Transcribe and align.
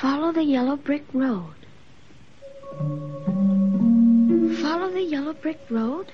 Follow 0.00 0.32
the 0.32 0.42
yellow 0.42 0.76
brick 0.76 1.04
road. 1.12 1.54
Follow 4.62 4.90
the 4.90 5.02
yellow 5.02 5.34
brick 5.34 5.60
road. 5.68 6.06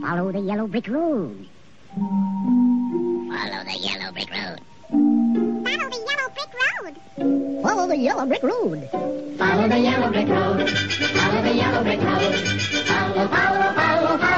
Follow 0.00 0.32
the 0.32 0.40
yellow 0.40 0.66
brick 0.66 0.88
road. 0.88 1.46
Follow 1.94 3.64
the 3.64 3.78
yellow 3.78 4.12
brick 4.12 4.30
road. 4.30 4.60
Follow 4.88 5.86
the 5.86 6.08
yellow 6.08 6.56
brick 6.56 6.72
road. 7.12 7.58
Follow 7.62 7.86
the 7.86 7.96
yellow 7.96 8.26
brick 8.26 8.42
road. 8.42 8.88
Follow 9.38 9.68
the 9.68 9.78
yellow 9.78 10.10
brick 10.10 10.28
road. 10.28 10.70
Follow 10.70 11.42
the 11.42 11.54
yellow 11.54 11.82
brick 11.82 12.00
road. 12.00 12.34
Follow, 12.88 13.28
follow, 13.28 13.72
follow, 13.74 14.16
follow, 14.16 14.37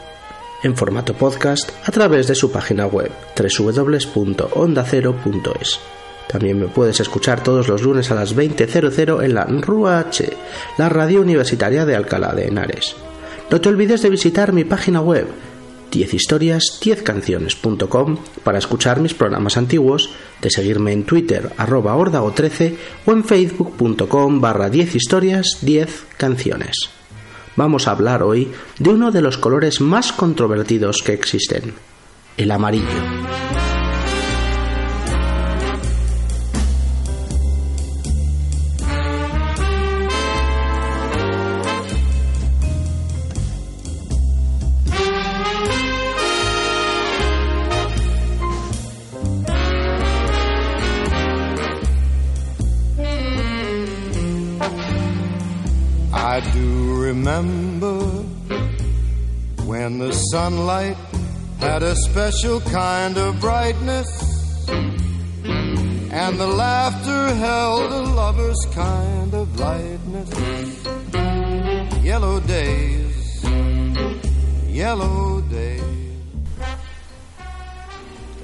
en 0.63 0.75
formato 0.75 1.13
podcast 1.13 1.69
a 1.85 1.91
través 1.91 2.27
de 2.27 2.35
su 2.35 2.51
página 2.51 2.85
web 2.85 3.09
www.ondacero.es. 3.35 5.79
También 6.27 6.59
me 6.59 6.67
puedes 6.67 6.99
escuchar 6.99 7.41
todos 7.43 7.67
los 7.67 7.81
lunes 7.81 8.11
a 8.11 8.15
las 8.15 8.35
20.00 8.35 9.23
en 9.23 9.33
la 9.33 9.45
RUA 9.45 9.99
H, 9.99 10.29
la 10.77 10.89
radio 10.89 11.21
universitaria 11.21 11.85
de 11.85 11.95
Alcalá 11.95 12.33
de 12.33 12.47
Henares. 12.47 12.95
No 13.49 13.59
te 13.59 13.69
olvides 13.69 14.01
de 14.01 14.09
visitar 14.09 14.53
mi 14.53 14.63
página 14.63 15.01
web 15.01 15.27
10historias10canciones.com 15.91 18.17
para 18.43 18.59
escuchar 18.59 19.01
mis 19.01 19.13
programas 19.13 19.57
antiguos, 19.57 20.11
de 20.41 20.49
seguirme 20.49 20.93
en 20.93 21.03
Twitter 21.03 21.51
arroba 21.57 21.97
ordago13 21.97 22.77
o 23.05 23.11
en 23.11 23.25
facebook.com 23.25 24.39
barra 24.39 24.69
10 24.69 24.95
historias 24.95 25.57
10 25.61 26.05
canciones 26.15 27.00
vamos 27.55 27.87
a 27.87 27.91
hablar 27.91 28.23
hoy 28.23 28.51
de 28.79 28.89
uno 28.89 29.11
de 29.11 29.21
los 29.21 29.37
colores 29.37 29.81
más 29.81 30.11
controvertidos 30.13 31.01
que 31.03 31.13
existen, 31.13 31.73
el 32.37 32.51
amarillo. 32.51 33.60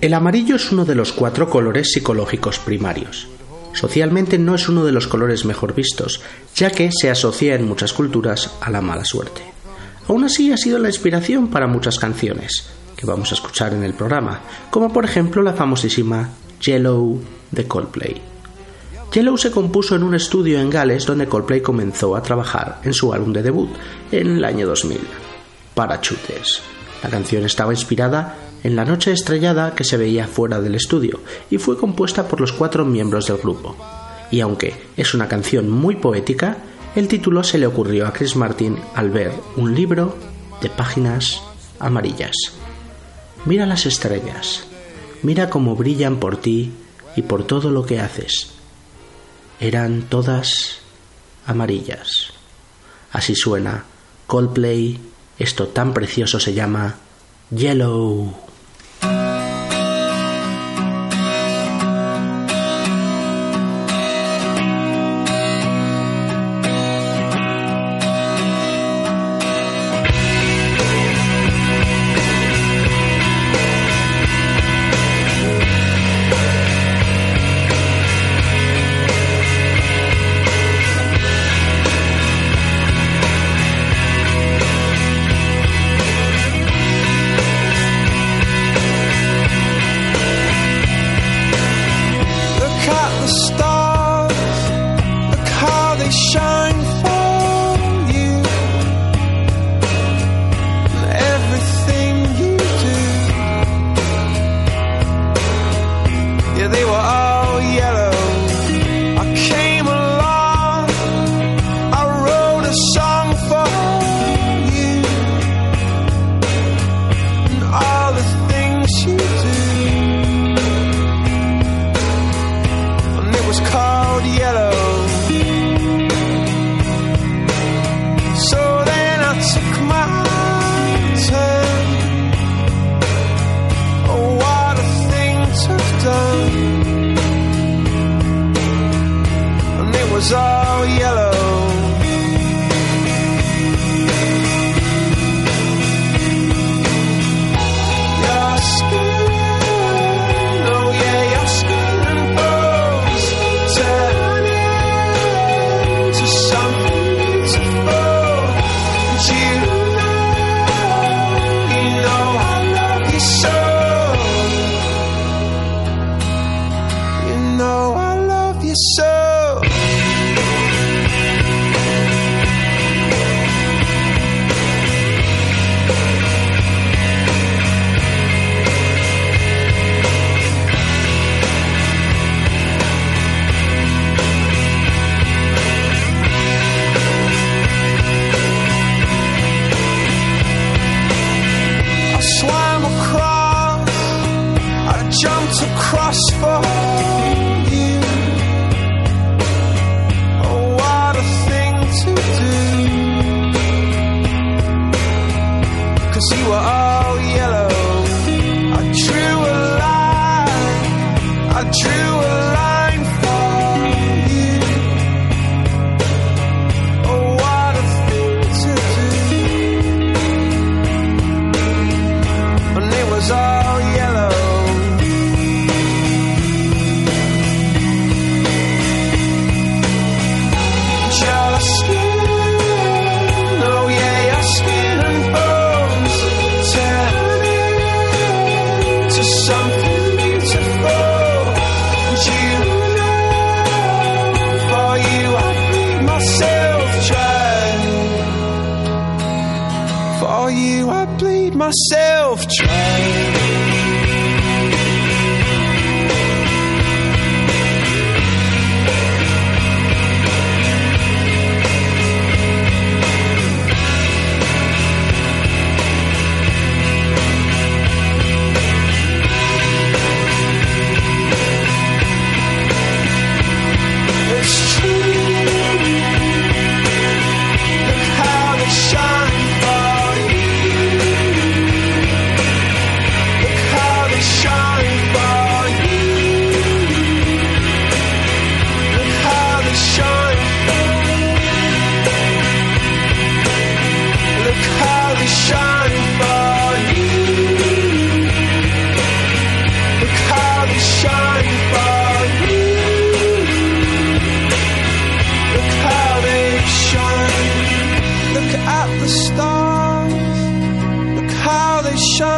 El 0.01 0.13
amarillo 0.13 0.57
es 0.57 0.71
uno 0.73 0.83
de 0.83 0.95
los 0.95 1.13
cuatro 1.13 1.49
colores 1.49 1.91
psicológicos 1.93 2.59
primarios. 2.59 3.29
Socialmente 3.71 4.37
no 4.37 4.55
es 4.55 4.67
uno 4.67 4.83
de 4.83 4.91
los 4.91 5.07
colores 5.07 5.45
mejor 5.45 5.73
vistos, 5.73 6.21
ya 6.53 6.69
que 6.69 6.89
se 6.91 7.09
asocia 7.09 7.55
en 7.55 7.65
muchas 7.65 7.93
culturas 7.93 8.51
a 8.59 8.71
la 8.71 8.81
mala 8.81 9.05
suerte. 9.05 9.46
Aún 10.07 10.23
así 10.23 10.51
ha 10.51 10.57
sido 10.57 10.79
la 10.79 10.87
inspiración 10.87 11.49
para 11.49 11.67
muchas 11.67 11.99
canciones 11.99 12.69
que 12.95 13.05
vamos 13.05 13.31
a 13.31 13.35
escuchar 13.35 13.73
en 13.73 13.83
el 13.83 13.93
programa, 13.93 14.41
como 14.71 14.91
por 14.91 15.05
ejemplo 15.05 15.41
la 15.41 15.53
famosísima 15.53 16.29
Yellow 16.61 17.21
de 17.51 17.67
Coldplay. 17.67 18.21
Yellow 19.13 19.37
se 19.37 19.51
compuso 19.51 19.95
en 19.95 20.03
un 20.03 20.15
estudio 20.15 20.59
en 20.59 20.69
Gales 20.69 21.05
donde 21.05 21.27
Coldplay 21.27 21.61
comenzó 21.61 22.15
a 22.15 22.23
trabajar 22.23 22.81
en 22.83 22.93
su 22.93 23.13
álbum 23.13 23.31
de 23.33 23.43
debut 23.43 23.69
en 24.11 24.37
el 24.37 24.43
año 24.43 24.67
2000, 24.67 24.99
Parachutes. 25.75 26.61
La 27.03 27.09
canción 27.09 27.45
estaba 27.45 27.73
inspirada 27.73 28.35
en 28.63 28.75
la 28.75 28.85
noche 28.85 29.11
estrellada 29.11 29.75
que 29.75 29.83
se 29.83 29.97
veía 29.97 30.27
fuera 30.27 30.59
del 30.59 30.75
estudio 30.75 31.19
y 31.49 31.57
fue 31.57 31.77
compuesta 31.77 32.27
por 32.27 32.41
los 32.41 32.51
cuatro 32.51 32.85
miembros 32.85 33.27
del 33.27 33.37
grupo. 33.37 33.75
Y 34.31 34.41
aunque 34.41 34.75
es 34.97 35.13
una 35.13 35.27
canción 35.27 35.69
muy 35.69 35.95
poética, 35.95 36.57
el 36.97 37.07
título 37.07 37.43
se 37.43 37.59
le 37.59 37.67
ocurrió 37.67 38.07
a 38.07 38.11
Chris 38.11 38.35
Martin 38.35 38.75
al 38.95 39.11
ver 39.11 39.31
un 39.55 39.75
libro 39.75 40.17
de 40.63 40.69
páginas 40.71 41.43
amarillas. 41.77 42.33
Mira 43.45 43.67
las 43.67 43.85
estrellas, 43.85 44.63
mira 45.21 45.47
cómo 45.47 45.75
brillan 45.75 46.17
por 46.17 46.37
ti 46.37 46.71
y 47.15 47.21
por 47.21 47.45
todo 47.45 47.69
lo 47.69 47.85
que 47.85 47.99
haces. 47.99 48.49
Eran 49.59 50.09
todas 50.09 50.79
amarillas. 51.45 52.33
Así 53.11 53.35
suena 53.35 53.85
Coldplay, 54.25 54.99
esto 55.37 55.67
tan 55.67 55.93
precioso 55.93 56.39
se 56.39 56.55
llama 56.55 56.95
Yellow. 57.51 58.46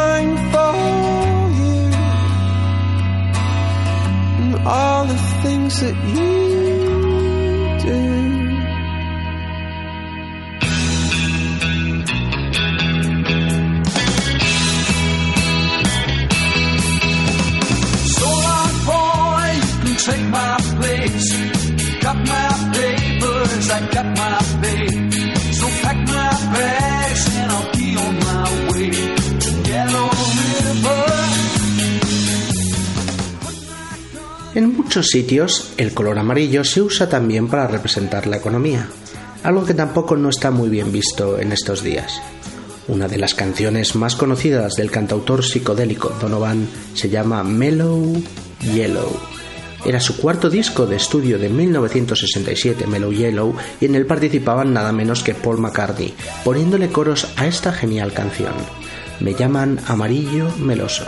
They 0.00 0.26
for 0.52 0.74
you. 1.60 1.76
And 4.40 4.54
all 4.66 5.04
the 5.12 5.18
things 5.42 5.72
that 5.82 5.96
you 6.14 6.34
do. 7.86 7.98
So 18.16 18.28
long, 18.46 18.74
boy, 18.90 19.48
you 19.60 19.82
can 19.84 19.96
take 20.06 20.26
my 20.38 20.49
En 34.60 34.76
muchos 34.76 35.06
sitios, 35.06 35.72
el 35.78 35.94
color 35.94 36.18
amarillo 36.18 36.64
se 36.64 36.82
usa 36.82 37.08
también 37.08 37.48
para 37.48 37.66
representar 37.66 38.26
la 38.26 38.36
economía, 38.36 38.86
algo 39.42 39.64
que 39.64 39.72
tampoco 39.72 40.18
no 40.18 40.28
está 40.28 40.50
muy 40.50 40.68
bien 40.68 40.92
visto 40.92 41.38
en 41.38 41.52
estos 41.52 41.82
días. 41.82 42.20
Una 42.86 43.08
de 43.08 43.16
las 43.16 43.34
canciones 43.34 43.94
más 43.96 44.16
conocidas 44.16 44.74
del 44.74 44.90
cantautor 44.90 45.42
psicodélico 45.42 46.12
Donovan 46.20 46.68
se 46.92 47.08
llama 47.08 47.42
Mellow 47.42 48.22
Yellow. 48.74 49.18
Era 49.86 49.98
su 49.98 50.18
cuarto 50.18 50.50
disco 50.50 50.84
de 50.84 50.96
estudio 50.96 51.38
de 51.38 51.48
1967, 51.48 52.86
Mellow 52.86 53.12
Yellow, 53.12 53.54
y 53.80 53.86
en 53.86 53.94
él 53.94 54.04
participaban 54.04 54.74
nada 54.74 54.92
menos 54.92 55.22
que 55.22 55.32
Paul 55.32 55.56
McCartney, 55.56 56.12
poniéndole 56.44 56.90
coros 56.90 57.28
a 57.36 57.46
esta 57.46 57.72
genial 57.72 58.12
canción. 58.12 58.52
Me 59.20 59.32
llaman 59.32 59.80
Amarillo 59.86 60.54
Meloso. 60.58 61.06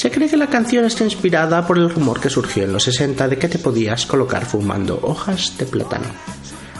Se 0.00 0.10
cree 0.10 0.30
que 0.30 0.38
la 0.38 0.46
canción 0.46 0.86
está 0.86 1.04
inspirada 1.04 1.66
por 1.66 1.76
el 1.76 1.90
rumor 1.90 2.20
que 2.20 2.30
surgió 2.30 2.64
en 2.64 2.72
los 2.72 2.84
60 2.84 3.28
de 3.28 3.36
que 3.36 3.50
te 3.50 3.58
podías 3.58 4.06
colocar 4.06 4.46
fumando 4.46 4.98
hojas 5.02 5.58
de 5.58 5.66
plátano. 5.66 6.06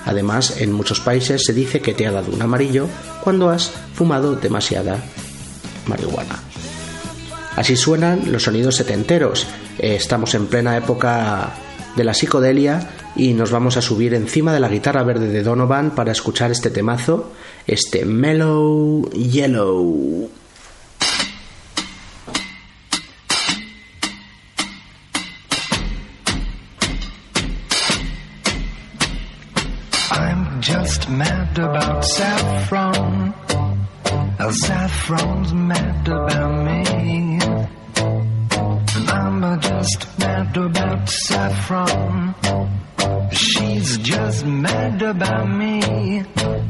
Además, 0.07 0.59
en 0.59 0.73
muchos 0.73 1.01
países 1.01 1.45
se 1.45 1.53
dice 1.53 1.83
que 1.83 1.93
te 1.93 2.07
ha 2.07 2.13
dado 2.13 2.33
un 2.33 2.41
amarillo 2.41 2.87
cuando 3.23 3.51
has 3.51 3.73
fumado 3.93 4.37
demasiada 4.37 5.05
marihuana. 5.87 6.41
Así 7.57 7.77
suenan 7.77 8.33
los 8.33 8.45
sonidos 8.45 8.77
setenteros. 8.77 9.47
Estamos 9.79 10.35
en 10.35 10.47
plena 10.47 10.79
época 10.79 11.53
de 11.97 12.05
la 12.05 12.15
psicodelia 12.15 12.89
y 13.17 13.35
nos 13.35 13.51
vamos 13.51 13.77
a 13.77 13.83
subir 13.83 14.15
encima 14.15 14.55
de 14.55 14.61
la 14.61 14.71
guitarra 14.71 15.03
verde 15.03 15.29
de 15.29 15.43
Donovan 15.43 15.95
para 15.95 16.13
escuchar 16.13 16.53
este 16.53 16.71
temazo, 16.71 17.33
este 17.67 18.07
Mellow 18.07 19.11
Yellow. 19.11 20.40
About 31.61 32.05
saffron. 32.05 33.35
Oh, 34.43 34.51
saffron's 34.51 35.53
mad 35.53 36.09
about 36.09 36.65
me. 36.65 37.39
And 38.97 39.11
I'm 39.11 39.61
just 39.61 40.19
mad 40.19 40.57
about 40.57 41.09
saffron. 41.09 42.35
She's 43.33 43.99
just 43.99 44.45
mad 44.47 45.03
about 45.03 45.49
me. 45.51 45.81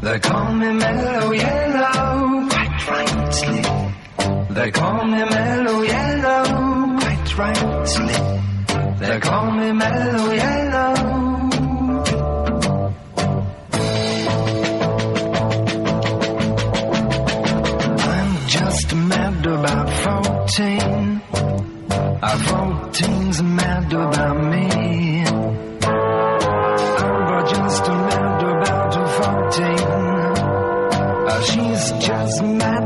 They 0.02 0.18
call 0.18 0.52
me 0.54 0.73
mellow 0.73 1.32
yellow, 1.32 2.49
quite 2.49 2.88
rightly. 2.88 4.54
They 4.54 4.70
call 4.73 5.04
me 5.04 5.25
mellow 5.25 5.82
yellow, 5.82 6.99
quite 6.99 7.38
rightly. 7.38 8.18
They 8.99 9.20
call 9.20 9.50
me 9.52 9.73
mellow 9.73 10.32
yellow. 10.32 11.29
14. 20.50 21.23
Uh, 21.30 22.37
14's 22.50 23.40
mad 23.40 23.92
about 23.92 24.37
me. 24.50 24.66
I'm 27.02 27.47
just 27.47 27.87
mad 27.87 28.42
about 28.42 28.95
14. 29.54 29.78
Uh, 31.28 31.40
she's 31.42 31.85
just 32.04 32.42
mad 32.42 32.79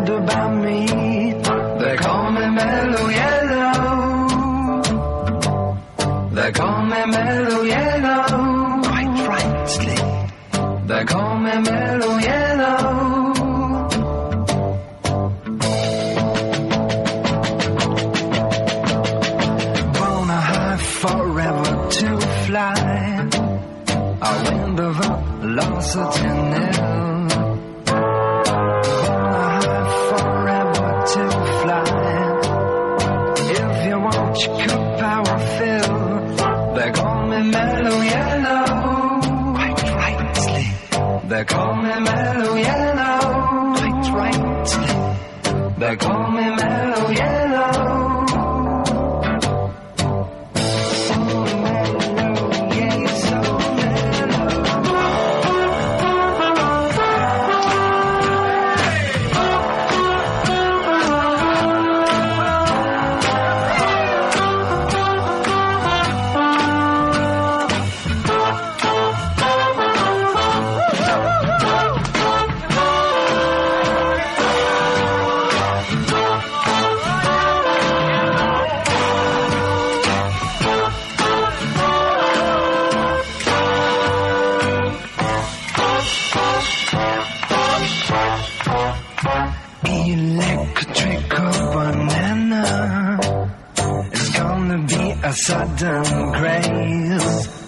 sudden 95.35 96.33
grace. 96.33 97.64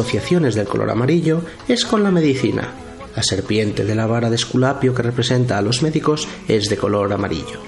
Asociaciones 0.00 0.54
del 0.54 0.66
color 0.66 0.90
amarillo 0.90 1.42
es 1.68 1.84
con 1.84 2.02
la 2.02 2.10
medicina. 2.10 2.72
La 3.14 3.22
serpiente 3.22 3.84
de 3.84 3.94
la 3.94 4.06
vara 4.06 4.30
de 4.30 4.36
Esculapio 4.36 4.94
que 4.94 5.02
representa 5.02 5.58
a 5.58 5.62
los 5.62 5.82
médicos 5.82 6.26
es 6.48 6.70
de 6.70 6.78
color 6.78 7.12
amarillo. 7.12 7.60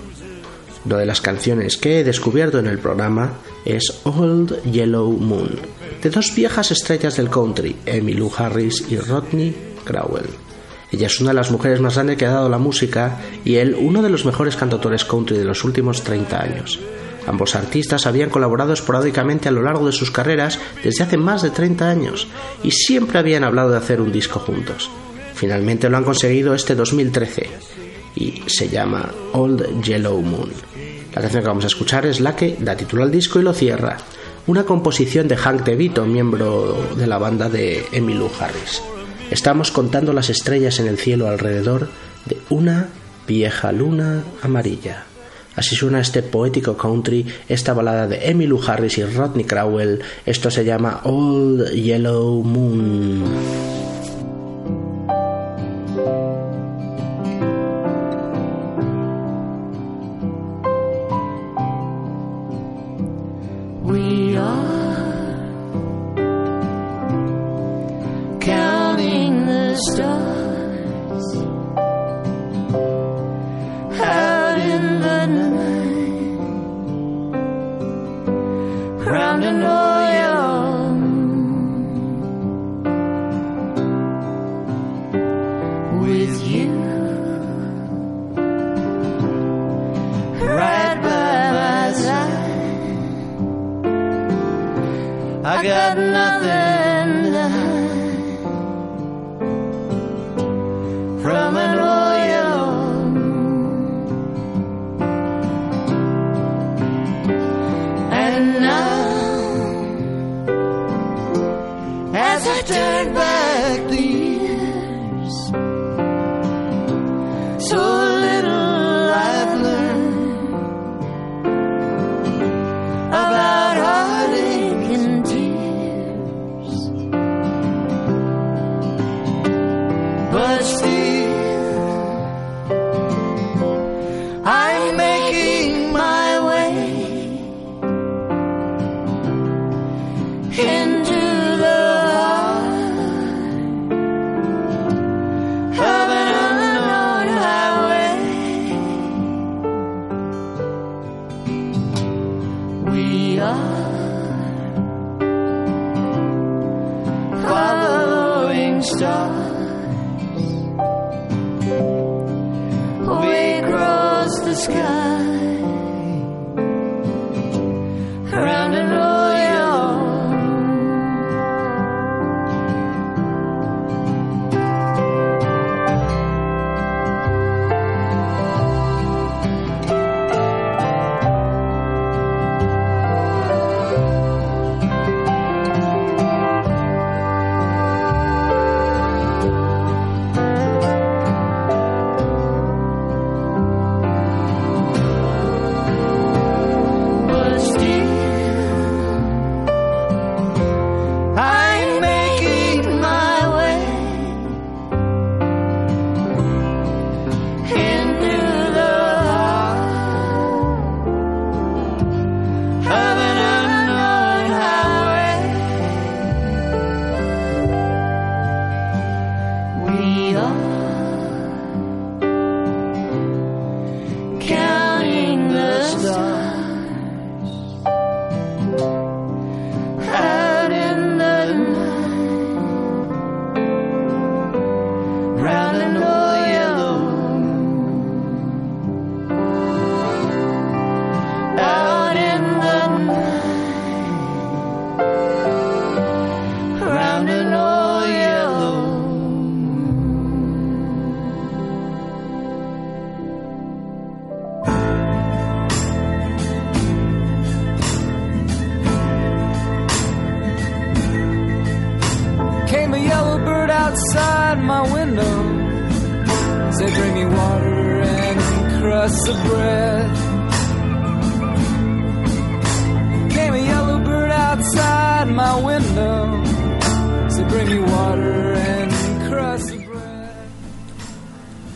Una 0.87 0.97
de 0.97 1.05
las 1.05 1.21
canciones 1.21 1.77
que 1.77 2.01
he 2.01 2.05
descubierto 2.05 2.59
en 2.59 2.69
el 2.69 2.79
programa 2.79 3.35
es 3.67 4.01
Old 4.05 4.62
Yellow 4.62 5.12
Moon, 5.12 5.51
de 6.03 6.09
dos 6.09 6.35
viejas 6.35 6.71
estrellas 6.71 7.17
del 7.19 7.29
country, 7.29 7.77
Emmylou 7.85 8.33
Harris 8.35 8.83
y 8.89 8.97
Rodney 8.97 9.55
Crowell. 9.85 10.31
Ella 10.91 11.09
es 11.09 11.21
una 11.21 11.31
de 11.31 11.37
las 11.37 11.51
mujeres 11.51 11.81
más 11.81 11.97
grandes 11.97 12.17
que 12.17 12.25
ha 12.25 12.33
dado 12.33 12.49
la 12.49 12.59
música 12.59 13.21
y 13.45 13.57
él 13.57 13.77
uno 13.79 14.01
de 14.01 14.09
los 14.09 14.25
mejores 14.25 14.57
cantautores 14.57 15.05
country 15.05 15.37
de 15.37 15.45
los 15.45 15.65
últimos 15.65 16.03
30 16.03 16.41
años. 16.41 16.81
Ambos 17.26 17.55
artistas 17.55 18.07
habían 18.07 18.31
colaborado 18.31 18.73
esporádicamente 18.73 19.49
a 19.49 19.52
lo 19.52 19.62
largo 19.62 19.87
de 19.87 19.93
sus 19.93 20.11
carreras 20.11 20.59
desde 20.83 21.05
hace 21.05 21.17
más 21.17 21.43
de 21.43 21.50
30 21.50 21.88
años 21.88 22.29
y 22.62 22.71
siempre 22.71 23.19
habían 23.19 23.45
hablado 23.45 23.71
de 23.71 23.79
hacer 23.79 24.00
un 24.00 24.12
disco 24.12 24.41
juntos. 24.41 24.91
Finalmente 25.35 25.88
lo 25.88 25.97
han 25.97 26.05
conseguido 26.05 26.55
este 26.55 26.75
2013 26.75 27.50
y 28.17 28.43
se 28.47 28.69
llama 28.69 29.11
Old 29.33 29.83
Yellow 29.83 30.21
Moon. 30.21 30.50
La 31.14 31.21
canción 31.21 31.43
que 31.43 31.49
vamos 31.49 31.64
a 31.64 31.69
escuchar 31.69 32.07
es 32.07 32.21
la 32.21 32.35
que 32.35 32.57
da 32.59 32.76
título 32.76 33.02
al 33.02 33.11
disco 33.11 33.38
y 33.38 33.43
lo 33.43 33.52
cierra, 33.52 33.99
una 34.47 34.64
composición 34.64 35.29
de 35.29 35.37
Hank 35.37 35.62
DeVito, 35.62 36.05
miembro 36.07 36.95
de 36.97 37.07
la 37.07 37.19
banda 37.19 37.49
de 37.49 37.85
Emmylou 37.93 38.31
Harris. 38.41 38.83
Estamos 39.31 39.71
contando 39.71 40.12
las 40.12 40.31
estrellas 40.31 40.79
en 40.81 40.88
el 40.88 40.99
cielo 40.99 41.29
alrededor 41.29 41.88
de 42.26 42.38
una 42.50 42.88
vieja 43.26 43.73
luna 43.73 44.25
amarilla. 44.43 45.07
Así 45.54 45.76
suena 45.76 46.00
este 46.00 46.23
poético 46.23 46.76
country, 46.76 47.26
esta 47.49 47.75
balada 47.75 48.06
de 48.06 48.30
Emmylou 48.30 48.61
Harris 48.66 48.99
y 48.99 49.04
Rodney 49.04 49.44
Crowell. 49.44 50.00
Esto 50.25 50.50
se 50.50 50.64
llama 50.64 51.00
Old 51.04 51.73
Yellow 51.73 52.42
Moon. 52.42 53.92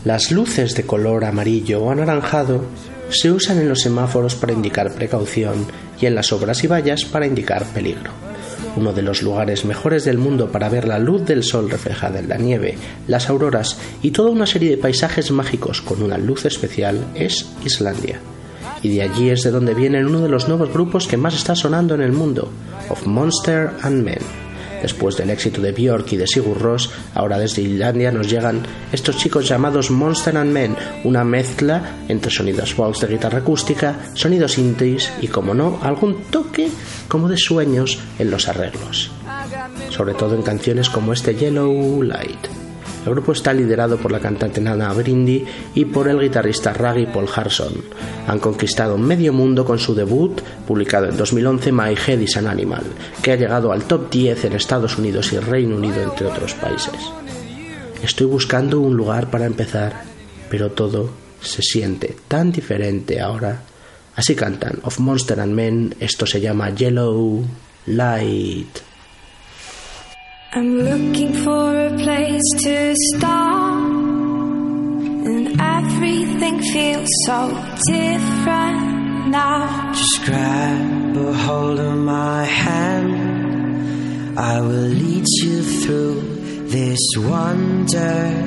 Las 0.05 0.31
luces 0.31 0.73
de 0.73 0.83
color 0.83 1.25
amarillo 1.25 1.83
o 1.83 1.91
anaranjado 1.91 2.63
se 3.09 3.29
usan 3.29 3.57
en 3.59 3.67
los 3.67 3.81
semáforos 3.81 4.35
para 4.35 4.53
indicar 4.53 4.93
precaución 4.93 5.65
y 5.99 6.05
en 6.05 6.15
las 6.15 6.31
obras 6.31 6.63
y 6.63 6.67
vallas 6.67 7.03
para 7.03 7.27
indicar 7.27 7.65
peligro. 7.65 8.26
Uno 8.77 8.93
de 8.93 9.01
los 9.01 9.23
lugares 9.23 9.65
mejores 9.65 10.05
del 10.05 10.19
mundo 10.19 10.51
para 10.51 10.69
ver 10.69 10.87
la 10.87 10.99
luz 10.99 11.25
del 11.25 11.43
sol 11.43 11.67
reflejada 11.67 12.19
en 12.19 12.29
la 12.29 12.37
nieve, 12.37 12.77
las 13.07 13.27
auroras 13.27 13.79
y 14.03 14.11
toda 14.11 14.29
una 14.29 14.45
serie 14.45 14.69
de 14.69 14.77
paisajes 14.77 15.31
mágicos 15.31 15.81
con 15.81 16.03
una 16.03 16.19
luz 16.19 16.45
especial 16.45 17.03
es 17.15 17.49
Islandia. 17.65 18.19
Y 18.83 18.95
de 18.95 19.01
allí 19.01 19.31
es 19.31 19.41
de 19.41 19.49
donde 19.49 19.73
viene 19.73 20.05
uno 20.05 20.21
de 20.21 20.29
los 20.29 20.47
nuevos 20.47 20.71
grupos 20.71 21.07
que 21.07 21.17
más 21.17 21.33
está 21.33 21.55
sonando 21.55 21.95
en 21.95 22.01
el 22.01 22.11
mundo, 22.11 22.51
Of 22.89 23.07
Monster 23.07 23.71
and 23.81 24.03
Men. 24.03 24.46
Después 24.81 25.17
del 25.17 25.29
éxito 25.29 25.61
de 25.61 25.71
Björk 25.71 26.11
y 26.13 26.17
de 26.17 26.27
Sigur 26.27 26.59
Rós, 26.59 26.89
ahora 27.13 27.37
desde 27.37 27.61
Islandia 27.61 28.11
nos 28.11 28.29
llegan 28.29 28.63
estos 28.91 29.17
chicos 29.17 29.47
llamados 29.47 29.91
Monster 29.91 30.37
and 30.37 30.51
Men, 30.51 30.75
una 31.03 31.23
mezcla 31.23 31.97
entre 32.07 32.31
sonidos 32.31 32.75
Vox 32.75 33.01
de 33.01 33.07
guitarra 33.07 33.39
acústica, 33.39 33.95
sonidos 34.13 34.53
synths 34.53 35.11
y, 35.21 35.27
como 35.27 35.53
no, 35.53 35.79
algún 35.81 36.23
toque 36.29 36.69
como 37.07 37.29
de 37.29 37.37
sueños 37.37 37.99
en 38.19 38.31
los 38.31 38.47
arreglos. 38.47 39.11
Sobre 39.89 40.13
todo 40.13 40.35
en 40.35 40.41
canciones 40.41 40.89
como 40.89 41.13
este 41.13 41.35
Yellow 41.35 42.01
Light. 42.03 42.56
El 43.07 43.13
grupo 43.13 43.31
está 43.31 43.53
liderado 43.53 43.95
por 43.95 44.11
la 44.11 44.19
cantante 44.19 44.59
Nana 44.59 44.91
Brindy 44.91 45.45
y 45.75 45.85
por 45.85 46.09
el 46.09 46.19
guitarrista 46.19 46.73
Raggy 46.73 47.05
Paul 47.05 47.29
Harson. 47.33 47.71
Han 48.27 48.39
conquistado 48.39 48.97
medio 48.97 49.31
mundo 49.31 49.63
con 49.63 49.79
su 49.79 49.95
debut, 49.95 50.41
publicado 50.67 51.05
en 51.05 51.15
2011, 51.15 51.71
My 51.71 51.95
Head 51.95 52.19
is 52.19 52.35
an 52.35 52.47
Animal, 52.47 52.83
que 53.21 53.31
ha 53.31 53.37
llegado 53.37 53.71
al 53.71 53.85
top 53.85 54.11
10 54.11 54.43
en 54.43 54.53
Estados 54.53 54.97
Unidos 54.97 55.31
y 55.31 55.39
Reino 55.39 55.77
Unido, 55.77 56.03
entre 56.03 56.27
otros 56.27 56.53
países. 56.55 56.99
Estoy 58.03 58.27
buscando 58.27 58.81
un 58.81 58.97
lugar 58.97 59.29
para 59.29 59.45
empezar, 59.45 60.03
pero 60.49 60.71
todo 60.71 61.09
se 61.41 61.61
siente 61.61 62.13
tan 62.27 62.51
diferente 62.51 63.21
ahora. 63.21 63.61
Así 64.17 64.35
cantan 64.35 64.79
Of 64.83 64.99
Monster 64.99 65.39
and 65.39 65.53
Men, 65.53 65.95
esto 66.01 66.25
se 66.25 66.41
llama 66.41 66.71
Yellow 66.71 67.45
Light. 67.85 68.86
I'm 70.53 70.79
looking 70.79 71.33
for 71.43 71.77
a 71.77 71.89
place 71.97 72.41
to 72.63 72.95
start, 73.13 73.83
and 75.27 75.59
everything 75.59 76.61
feels 76.61 77.09
so 77.25 77.49
different 77.85 79.27
now. 79.27 79.91
Just 79.91 80.23
grab 80.23 81.17
a 81.17 81.33
hold 81.33 81.79
of 81.79 81.97
my 81.97 82.45
hand. 82.45 84.39
I 84.39 84.61
will 84.61 84.87
lead 84.87 85.25
you 85.43 85.63
through 85.63 86.21
this 86.69 86.99
wonderland. 87.17 88.41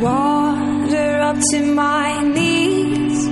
Water 0.00 1.20
up 1.20 1.36
to 1.50 1.64
my 1.74 2.22
knees, 2.22 3.26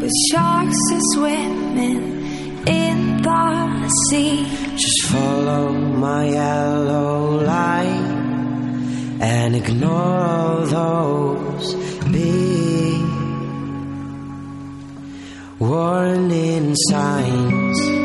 but 0.00 0.10
sharks 0.32 0.80
are 0.92 1.00
swimming 1.14 2.66
in 2.66 3.22
the 3.22 3.88
sea. 4.08 4.69
Follow 5.50 5.72
my 5.72 6.28
yellow 6.28 7.42
light 7.42 8.06
and 9.20 9.56
ignore 9.56 10.20
all 10.34 10.64
those 10.66 11.74
big 12.04 13.02
warning 15.58 16.76
signs. 16.88 17.99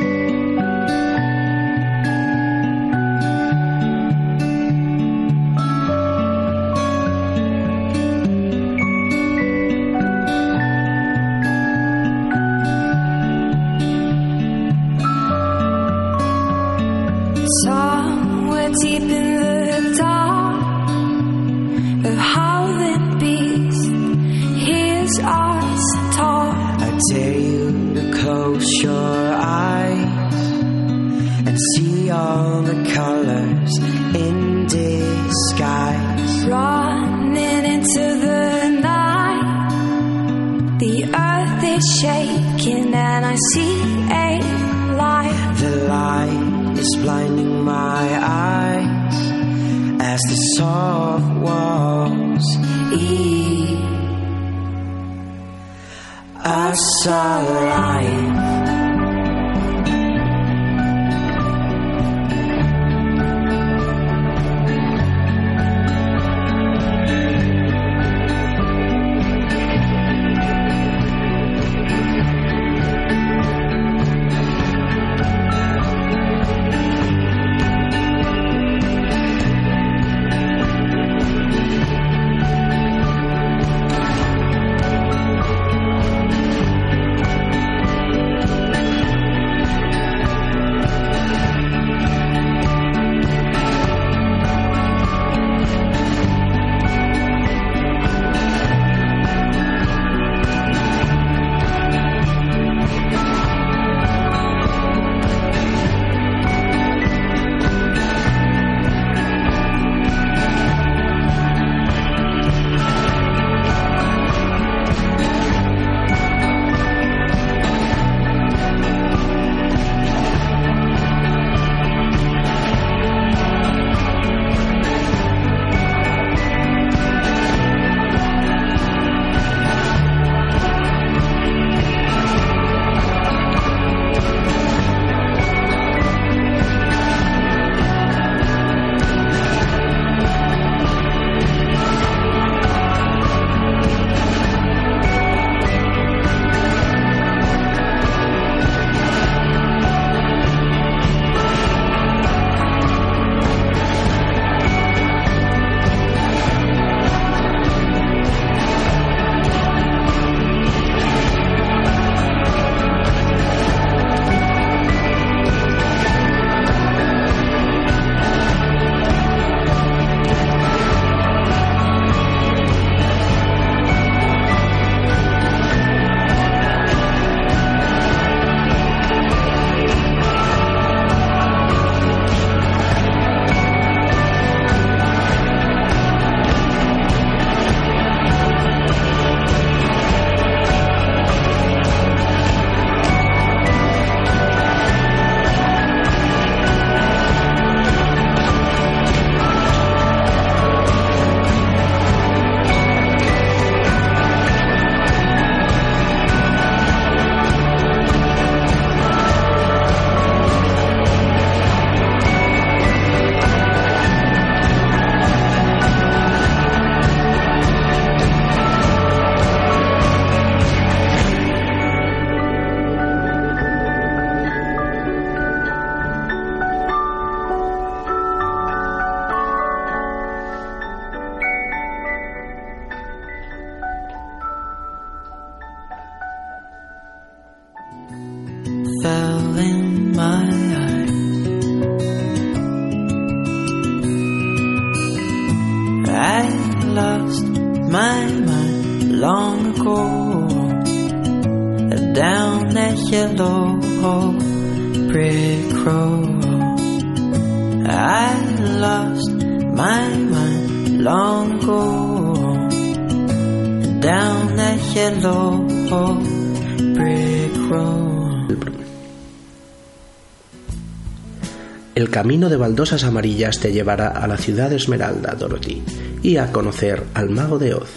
De 272.50 272.58
baldosas 272.58 273.04
amarillas 273.04 273.60
te 273.60 273.72
llevará 273.72 274.10
a 274.10 274.28
la 274.28 274.38
ciudad 274.38 274.70
de 274.70 274.78
Esmeralda, 274.78 275.36
Dorothy, 275.36 275.84
y 276.22 276.38
a 276.38 276.52
conocer 276.52 277.04
al 277.14 277.30
mago 277.30 277.60
de 277.60 277.74
Oz. 277.74 277.90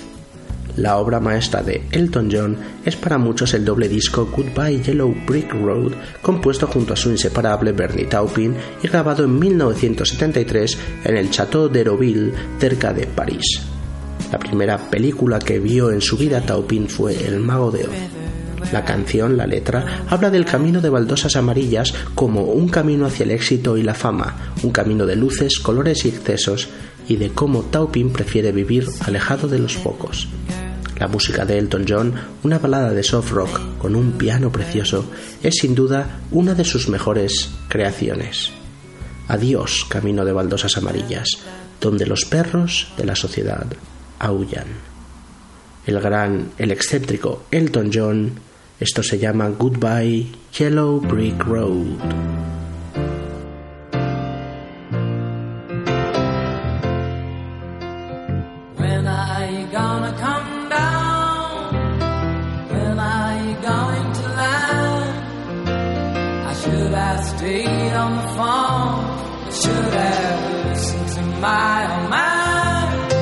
La 0.77 0.99
obra 0.99 1.19
maestra 1.19 1.63
de 1.63 1.83
Elton 1.91 2.29
John 2.31 2.57
es 2.85 2.95
para 2.95 3.19
muchos 3.19 3.53
el 3.55 3.65
doble 3.65 3.89
disco 3.89 4.27
Goodbye 4.27 4.81
Yellow 4.81 5.13
Brick 5.27 5.53
Road, 5.53 5.93
compuesto 6.23 6.69
junto 6.69 6.93
a 6.93 6.97
su 6.97 7.11
inseparable 7.11 7.73
Bernie 7.73 8.05
Taupin 8.05 8.55
y 8.83 8.87
grabado 8.87 9.25
en 9.25 9.39
1973 9.39 10.79
en 11.05 11.17
el 11.17 11.31
Château 11.31 11.69
d'Hérouville, 11.69 12.33
cerca 12.61 12.93
de 12.93 13.07
París. 13.07 13.61
La 14.31 14.39
primera 14.39 14.79
película 14.79 15.41
que 15.41 15.59
vio 15.59 15.91
en 15.91 16.01
su 16.01 16.17
vida 16.17 16.41
Taupin 16.41 16.89
fue 16.89 17.27
El 17.27 17.41
Mago 17.41 17.73
de 17.73 17.85
Oz. 17.85 18.28
La 18.73 18.85
canción, 18.85 19.37
la 19.37 19.47
letra, 19.47 20.05
habla 20.09 20.31
del 20.31 20.45
camino 20.45 20.81
de 20.81 20.91
baldosas 20.91 21.37
amarillas 21.37 21.95
como 22.15 22.43
un 22.43 22.69
camino 22.69 23.07
hacia 23.07 23.25
el 23.25 23.31
éxito 23.31 23.77
y 23.79 23.83
la 23.83 23.95
fama, 23.95 24.53
un 24.63 24.71
camino 24.71 25.07
de 25.07 25.17
luces, 25.17 25.59
colores 25.59 26.05
y 26.05 26.09
excesos, 26.09 26.69
y 27.09 27.17
de 27.17 27.31
cómo 27.31 27.63
Taupin 27.63 28.13
prefiere 28.13 28.53
vivir 28.53 28.87
alejado 29.07 29.49
de 29.49 29.59
los 29.59 29.77
pocos. 29.77 30.29
La 30.99 31.09
música 31.09 31.47
de 31.47 31.59
Elton 31.59 31.87
John, 31.89 32.13
una 32.43 32.59
balada 32.59 32.91
de 32.91 33.03
soft 33.03 33.31
rock 33.31 33.61
con 33.79 33.97
un 33.97 34.13
piano 34.13 34.53
precioso, 34.53 35.11
es 35.43 35.55
sin 35.57 35.75
duda 35.75 36.21
una 36.31 36.55
de 36.55 36.65
sus 36.65 36.89
mejores 36.89 37.51
creaciones. 37.69 38.51
Adiós, 39.29 39.87
camino 39.89 40.25
de 40.25 40.33
baldosas 40.33 40.77
amarillas, 40.77 41.29
donde 41.81 42.05
los 42.05 42.25
perros 42.25 42.93
de 42.97 43.07
la 43.07 43.15
sociedad 43.15 43.67
aullan. 44.19 44.67
El 45.87 46.01
gran, 46.01 46.51
el 46.59 46.71
excéntrico 46.73 47.45
Elton 47.51 47.91
John, 47.95 48.33
Esto 48.81 49.03
se 49.03 49.19
llama 49.19 49.49
Goodbye 49.49 50.27
Yellow 50.59 51.01
Brick 51.01 51.45
Road. 51.45 51.99
stayed 67.39 67.93
on 67.93 68.17
the 68.17 68.29
phone. 68.37 69.05
I 69.47 69.51
should 69.61 69.95
have 69.95 70.67
listened 70.67 71.09
to 71.15 71.23
my 71.41 71.79
own 71.93 72.11
mind. 72.11 73.13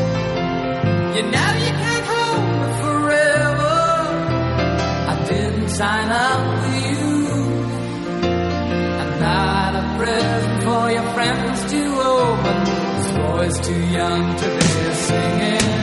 You 1.16 1.22
never. 1.30 1.55
Boy's 13.46 13.66
too 13.66 13.80
young 13.88 14.36
to 14.36 14.48
be 14.56 14.94
singing. 14.94 15.75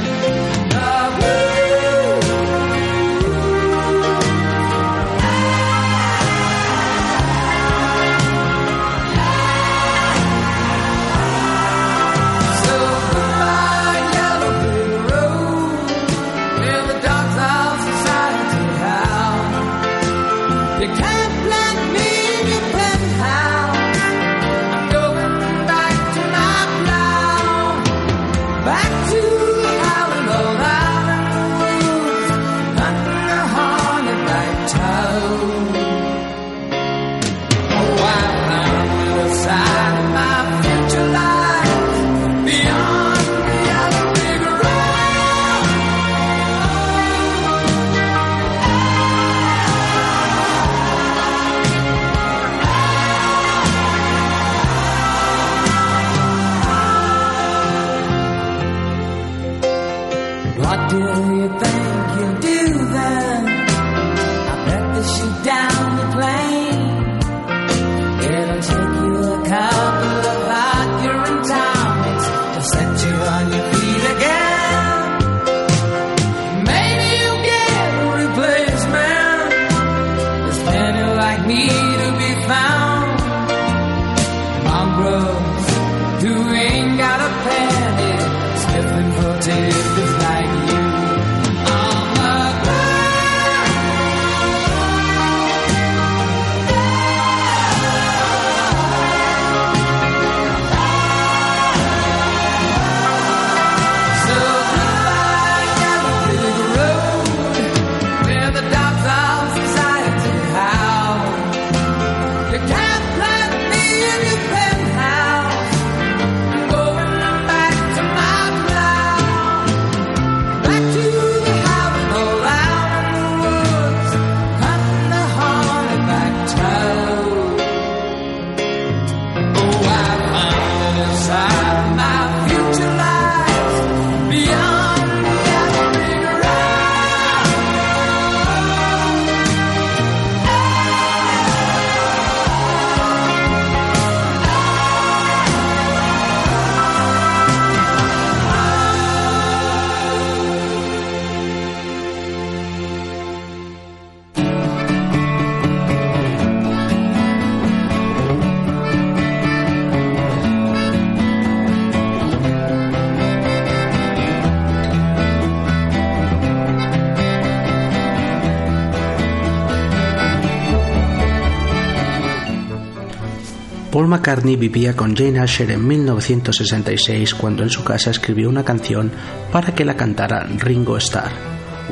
McCartney 174.23 174.55
vivía 174.55 174.95
con 174.95 175.17
Jane 175.17 175.41
Asher 175.41 175.69
en 175.71 175.86
1966 175.86 177.36
cuando 177.36 177.62
en 177.62 177.69
su 177.69 177.83
casa 177.83 178.09
escribió 178.09 178.47
una 178.47 178.63
canción 178.63 179.12
para 179.51 179.75
que 179.75 179.83
la 179.83 179.97
cantara 179.97 180.47
Ringo 180.59 180.95
Starr, 180.95 181.33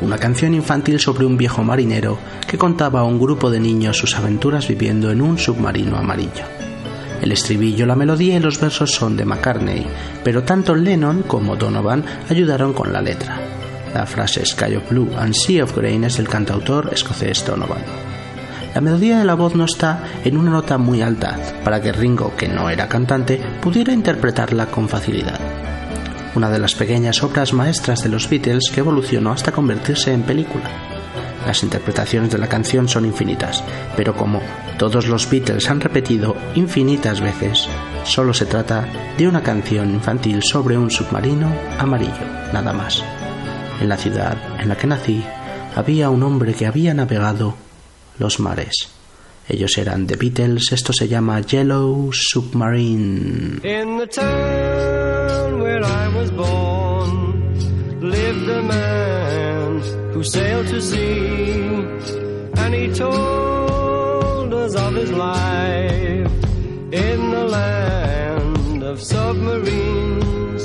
una 0.00 0.16
canción 0.16 0.54
infantil 0.54 0.98
sobre 0.98 1.26
un 1.26 1.36
viejo 1.36 1.62
marinero 1.62 2.16
que 2.48 2.56
contaba 2.56 3.00
a 3.00 3.04
un 3.04 3.20
grupo 3.20 3.50
de 3.50 3.60
niños 3.60 3.98
sus 3.98 4.16
aventuras 4.16 4.66
viviendo 4.66 5.10
en 5.10 5.20
un 5.20 5.36
submarino 5.36 5.98
amarillo. 5.98 6.46
El 7.20 7.32
estribillo, 7.32 7.84
la 7.84 7.96
melodía 7.96 8.36
y 8.36 8.40
los 8.40 8.58
versos 8.58 8.92
son 8.92 9.14
de 9.14 9.26
McCartney, 9.26 9.86
pero 10.24 10.42
tanto 10.42 10.74
Lennon 10.74 11.24
como 11.24 11.56
Donovan 11.56 12.02
ayudaron 12.30 12.72
con 12.72 12.94
la 12.94 13.02
letra. 13.02 13.42
La 13.92 14.06
frase 14.06 14.46
Sky 14.46 14.76
of 14.76 14.88
Blue 14.88 15.10
and 15.18 15.34
Sea 15.34 15.64
of 15.64 15.76
Green 15.76 16.04
es 16.04 16.16
del 16.16 16.30
cantautor 16.30 16.94
escocés 16.94 17.44
Donovan. 17.44 18.01
La 18.74 18.80
melodía 18.80 19.18
de 19.18 19.24
la 19.26 19.34
voz 19.34 19.54
no 19.54 19.66
está 19.66 20.02
en 20.24 20.38
una 20.38 20.50
nota 20.50 20.78
muy 20.78 21.02
alta 21.02 21.38
para 21.62 21.80
que 21.82 21.92
Ringo, 21.92 22.34
que 22.36 22.48
no 22.48 22.70
era 22.70 22.88
cantante, 22.88 23.38
pudiera 23.60 23.92
interpretarla 23.92 24.66
con 24.66 24.88
facilidad. 24.88 25.38
Una 26.34 26.48
de 26.48 26.58
las 26.58 26.74
pequeñas 26.74 27.22
obras 27.22 27.52
maestras 27.52 28.02
de 28.02 28.08
los 28.08 28.30
Beatles 28.30 28.70
que 28.72 28.80
evolucionó 28.80 29.32
hasta 29.32 29.52
convertirse 29.52 30.14
en 30.14 30.22
película. 30.22 30.64
Las 31.46 31.62
interpretaciones 31.62 32.30
de 32.30 32.38
la 32.38 32.48
canción 32.48 32.88
son 32.88 33.04
infinitas, 33.04 33.62
pero 33.94 34.16
como 34.16 34.40
todos 34.78 35.06
los 35.06 35.28
Beatles 35.28 35.68
han 35.68 35.80
repetido 35.80 36.34
infinitas 36.54 37.20
veces, 37.20 37.68
solo 38.04 38.32
se 38.32 38.46
trata 38.46 38.86
de 39.18 39.28
una 39.28 39.42
canción 39.42 39.90
infantil 39.90 40.42
sobre 40.42 40.78
un 40.78 40.90
submarino 40.90 41.52
amarillo, 41.78 42.24
nada 42.54 42.72
más. 42.72 43.04
En 43.80 43.90
la 43.90 43.98
ciudad 43.98 44.38
en 44.58 44.68
la 44.70 44.76
que 44.76 44.86
nací 44.86 45.22
había 45.76 46.08
un 46.08 46.22
hombre 46.22 46.54
que 46.54 46.66
había 46.66 46.94
navegado 46.94 47.54
los 48.22 48.38
mares. 48.38 48.88
Ellos 49.48 49.76
eran 49.76 50.06
The 50.06 50.16
Beatles, 50.16 50.72
esto 50.72 50.92
se 50.92 51.08
llama 51.08 51.40
Yellow 51.40 52.10
Submarine. 52.12 53.60
In 53.64 53.98
the 53.98 54.06
town 54.06 55.60
where 55.60 55.82
I 55.84 56.08
was 56.16 56.30
born 56.30 58.00
lived 58.00 58.48
a 58.48 58.62
man 58.62 59.80
who 60.12 60.22
sailed 60.22 60.68
to 60.68 60.80
sea, 60.80 61.64
and 62.62 62.74
he 62.74 62.86
told 62.94 64.54
us 64.54 64.76
of 64.76 64.94
his 64.94 65.10
life 65.10 66.30
in 66.92 67.30
the 67.30 67.44
land 67.44 68.82
of 68.84 69.00
submarines. 69.02 70.62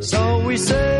So 0.00 0.42
we 0.46 0.56
sailed 0.56 0.93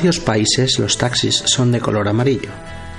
varios 0.00 0.18
países 0.18 0.78
los 0.78 0.96
taxis 0.96 1.42
son 1.44 1.72
de 1.72 1.78
color 1.78 2.08
amarillo. 2.08 2.48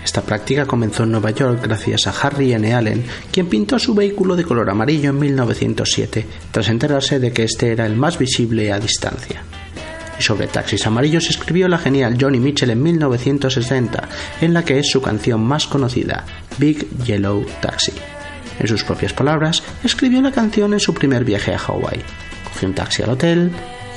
Esta 0.06 0.22
práctica 0.22 0.68
comenzó 0.68 1.02
en 1.02 1.12
Nueva 1.12 1.32
York 1.32 1.60
gracias 1.64 2.06
a 2.06 2.12
Harry 2.12 2.54
N. 2.54 2.72
Allen, 2.76 3.04
quien 3.32 3.48
pintó 3.48 3.80
su 3.80 3.96
vehículo 3.96 4.36
de 4.36 4.44
color 4.44 4.70
amarillo 4.70 5.10
en 5.10 5.18
1907, 5.18 6.28
tras 6.52 6.70
enterarse 6.70 7.20
de 7.20 7.34
que 7.34 7.42
este 7.42 7.72
era 7.72 7.88
el 7.88 7.96
más 7.96 8.20
visible 8.20 8.72
a 8.72 8.80
distancia. 8.80 9.42
Y 10.20 10.22
sobre 10.22 10.46
taxis 10.46 10.86
amarillos 10.86 11.28
escribió 11.28 11.68
la 11.68 11.80
genial 11.80 12.18
Johnny 12.22 12.40
Mitchell 12.40 12.70
en 12.70 12.84
1960, 12.84 14.08
en 14.42 14.54
la 14.54 14.64
que 14.64 14.78
es 14.78 14.92
su 14.92 15.02
canción 15.02 15.42
más 15.42 15.66
conocida, 15.66 16.24
Big 16.60 16.88
Yellow 17.04 17.44
Taxi. 17.64 17.94
En 18.60 18.68
sus 18.68 18.84
propias 18.84 19.14
palabras, 19.14 19.64
escribió 19.84 20.22
la 20.22 20.32
canción 20.32 20.72
en 20.74 20.80
su 20.80 20.94
primer 20.94 21.26
viaje 21.26 21.52
a 21.52 21.58
Hawái. 21.58 22.00
Cogió 22.44 22.70
un 22.70 22.76
taxi 22.76 23.02
al 23.02 23.10
hotel 23.10 23.52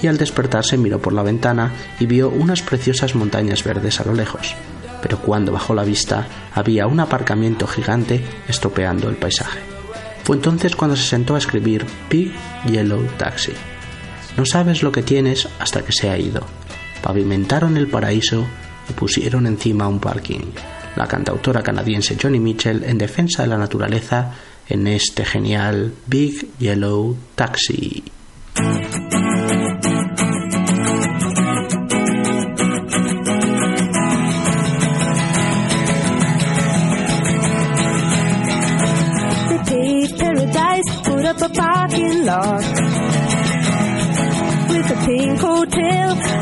y 0.04 0.06
al 0.06 0.18
despertarse 0.18 0.76
miró 0.76 1.00
por 1.00 1.14
la 1.14 1.22
ventana 1.22 1.72
y 1.98 2.04
vio 2.04 2.28
unas 2.28 2.60
preciosas 2.60 3.14
montañas 3.14 3.64
verdes 3.64 4.00
a 4.00 4.04
lo 4.04 4.12
lejos. 4.12 4.54
Pero 5.00 5.18
cuando 5.18 5.50
bajó 5.50 5.74
la 5.74 5.82
vista 5.82 6.26
había 6.52 6.86
un 6.86 7.00
aparcamiento 7.00 7.66
gigante 7.66 8.22
estropeando 8.46 9.08
el 9.08 9.16
paisaje. 9.16 9.60
Fue 10.22 10.36
entonces 10.36 10.76
cuando 10.76 10.94
se 10.94 11.04
sentó 11.04 11.34
a 11.34 11.38
escribir 11.38 11.86
Big 12.10 12.34
Yellow 12.66 13.02
Taxi. 13.16 13.52
No 14.36 14.44
sabes 14.44 14.82
lo 14.82 14.92
que 14.92 15.02
tienes 15.02 15.48
hasta 15.58 15.82
que 15.82 15.92
se 15.92 16.10
ha 16.10 16.18
ido. 16.18 16.44
pavimentaron 17.02 17.76
el 17.78 17.88
paraíso 17.88 18.46
y 18.88 18.92
pusieron 18.92 19.46
encima 19.46 19.88
un 19.88 20.00
parking. 20.00 20.52
La 20.96 21.06
cantautora 21.06 21.62
canadiense 21.62 22.18
Johnny 22.20 22.40
Mitchell 22.40 22.84
en 22.84 22.98
defensa 22.98 23.42
de 23.42 23.48
la 23.48 23.58
naturaleza 23.58 24.32
en 24.68 24.86
este 24.86 25.24
genial 25.24 25.94
Big 26.06 26.58
Yellow 26.58 27.16
Taxi. 27.34 28.04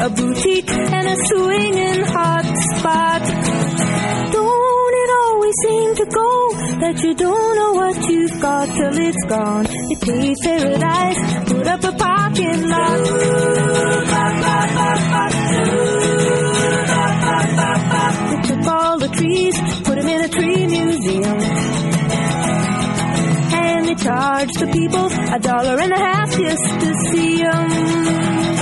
A 0.03 0.11
boutique, 0.11 0.69
and 0.69 1.07
a 1.07 1.17
swinging 1.29 2.03
hot 2.07 2.45
spot. 2.75 3.23
Don't 4.33 4.95
it 5.03 5.11
always 5.23 5.55
seem 5.65 5.95
to 5.95 6.07
go 6.07 6.31
that 6.83 7.01
you 7.05 7.15
don't 7.15 7.57
know 7.59 7.73
what 7.81 8.11
you've 8.11 8.41
got 8.41 8.67
till 8.67 8.99
it's 8.99 9.25
gone? 9.29 9.65
They 9.65 9.95
paved 10.07 10.41
paradise, 10.43 11.21
put 11.47 11.67
up 11.69 11.85
a 11.85 11.93
parking 11.93 12.69
lot. 12.69 13.01
They 18.31 18.41
took 18.49 18.67
all 18.67 18.99
the 18.99 19.09
trees, 19.09 19.57
put 19.87 19.95
them 19.99 20.09
in 20.09 20.21
a 20.25 20.29
tree 20.29 20.67
museum. 20.67 21.39
And 23.55 23.87
they 23.87 23.95
charged 23.95 24.59
the 24.59 24.67
people 24.67 25.07
a 25.33 25.39
dollar 25.39 25.79
and 25.79 25.93
a 25.93 25.99
half 25.99 26.31
just 26.37 26.81
to 26.81 26.95
see 27.07 27.45
'em. 27.45 28.62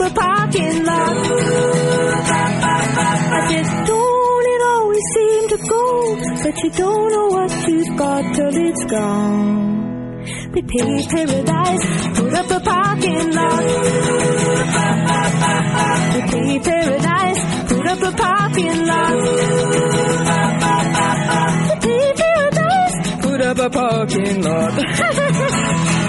a 0.00 0.10
parking 0.10 0.84
lot. 0.84 1.16
I 3.32 3.40
said, 3.48 3.66
don't 3.86 4.46
it 4.54 4.62
always 4.62 5.04
seem 5.14 5.48
to 5.48 5.56
go 5.68 6.16
that 6.44 6.56
you 6.62 6.70
don't 6.70 7.12
know 7.12 7.26
what 7.36 7.68
you've 7.68 7.96
got 7.96 8.34
till 8.34 8.56
it's 8.66 8.84
gone? 8.86 9.80
We 10.52 10.62
pay 10.62 11.06
paradise, 11.06 11.84
put 12.18 12.34
up 12.34 12.50
a 12.50 12.60
parking 12.60 13.30
lot. 13.32 13.64
We 16.14 16.20
pay 16.32 16.58
paradise, 16.60 17.40
put 17.68 17.86
up 17.86 18.02
a 18.02 18.12
parking 18.16 18.86
lot. 18.86 19.16
We 21.68 21.74
pay 21.84 22.12
paradise, 22.22 22.96
put 23.22 23.40
up 23.40 23.58
a 23.58 23.70
parking 23.70 24.42
lot. 24.42 25.96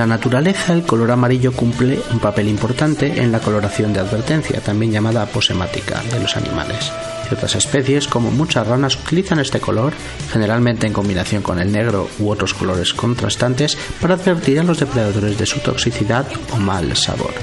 la 0.00 0.06
naturaleza, 0.06 0.72
el 0.72 0.84
color 0.84 1.10
amarillo 1.10 1.52
cumple 1.52 2.00
un 2.10 2.20
papel 2.20 2.48
importante 2.48 3.20
en 3.20 3.30
la 3.30 3.38
coloración 3.38 3.92
de 3.92 4.00
advertencia, 4.00 4.58
también 4.62 4.92
llamada 4.92 5.22
aposemática, 5.22 6.02
de 6.10 6.18
los 6.18 6.38
animales. 6.38 6.90
Ciertas 7.28 7.54
especies, 7.54 8.08
como 8.08 8.30
muchas 8.30 8.66
ranas, 8.66 8.96
utilizan 8.96 9.40
este 9.40 9.60
color, 9.60 9.92
generalmente 10.32 10.86
en 10.86 10.94
combinación 10.94 11.42
con 11.42 11.60
el 11.60 11.70
negro 11.70 12.08
u 12.18 12.30
otros 12.30 12.54
colores 12.54 12.94
contrastantes, 12.94 13.76
para 14.00 14.14
advertir 14.14 14.58
a 14.60 14.62
los 14.62 14.80
depredadores 14.80 15.36
de 15.36 15.44
su 15.44 15.60
toxicidad 15.60 16.26
o 16.54 16.56
mal 16.56 16.96
sabor. 16.96 17.34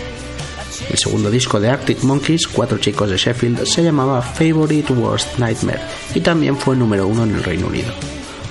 El 0.89 0.97
segundo 0.97 1.30
disco 1.30 1.60
de 1.60 1.70
Arctic 1.70 2.01
Monkeys, 2.01 2.47
Cuatro 2.47 2.80
chicos 2.80 3.12
de 3.12 3.18
Sheffield, 3.18 3.68
se 3.68 3.84
llamaba 3.84 4.20
Favorite 4.24 4.93
Worst 4.93 5.38
Nightmare 5.38 5.82
y 6.16 6.22
también 6.22 6.58
fue 6.58 6.76
número 6.76 7.05
uno 7.05 7.24
en 7.24 7.36
el 7.36 7.43
Reino 7.43 7.68
Unido. 7.68 7.93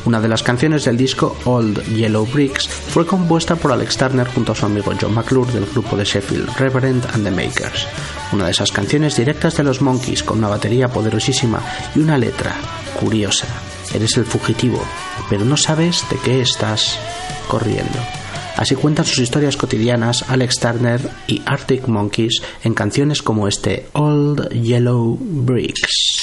Una 0.07 0.21
de 0.21 0.29
las 0.29 0.45
canciones 0.45 0.85
del 0.85 0.97
disco, 0.97 1.37
Old 1.47 1.83
Yellow 1.97 2.25
Bricks, 2.27 2.69
fue 2.69 3.05
compuesta 3.05 3.57
por 3.57 3.73
Alex 3.73 3.97
Turner 3.97 4.29
junto 4.29 4.53
a 4.53 4.55
su 4.55 4.65
amigo 4.65 4.93
John 5.01 5.13
McClure 5.13 5.53
del 5.53 5.67
grupo 5.67 5.97
de 5.97 6.05
Sheffield 6.05 6.57
Reverend 6.57 7.05
and 7.13 7.25
the 7.25 7.31
Makers. 7.33 7.89
Una 8.33 8.45
de 8.45 8.53
esas 8.53 8.71
canciones 8.71 9.17
directas 9.17 9.57
de 9.57 9.65
los 9.65 9.83
Monkeys 9.83 10.23
con 10.23 10.39
una 10.39 10.47
batería 10.47 10.87
poderosísima 10.87 11.61
y 11.97 11.99
una 11.99 12.19
letra 12.19 12.55
curiosa. 13.01 13.49
Eres 13.93 14.17
el 14.17 14.25
fugitivo, 14.25 14.81
pero 15.29 15.45
no 15.45 15.57
sabes 15.57 16.05
de 16.09 16.17
qué 16.19 16.41
estás 16.41 17.01
corriendo. 17.49 17.99
Así 18.57 18.77
cuentan 18.77 19.07
sus 19.07 19.19
historias 19.19 19.57
cotidianas 19.57 20.25
Alex 20.29 20.61
Turner 20.61 21.01
y 21.27 21.43
Arctic 21.45 21.89
Monkeys 21.89 22.43
en 22.63 22.75
canciones 22.75 23.23
como 23.23 23.49
este 23.49 23.89
Old 23.93 24.51
Yellow 24.51 25.19
Bricks. 25.21 26.16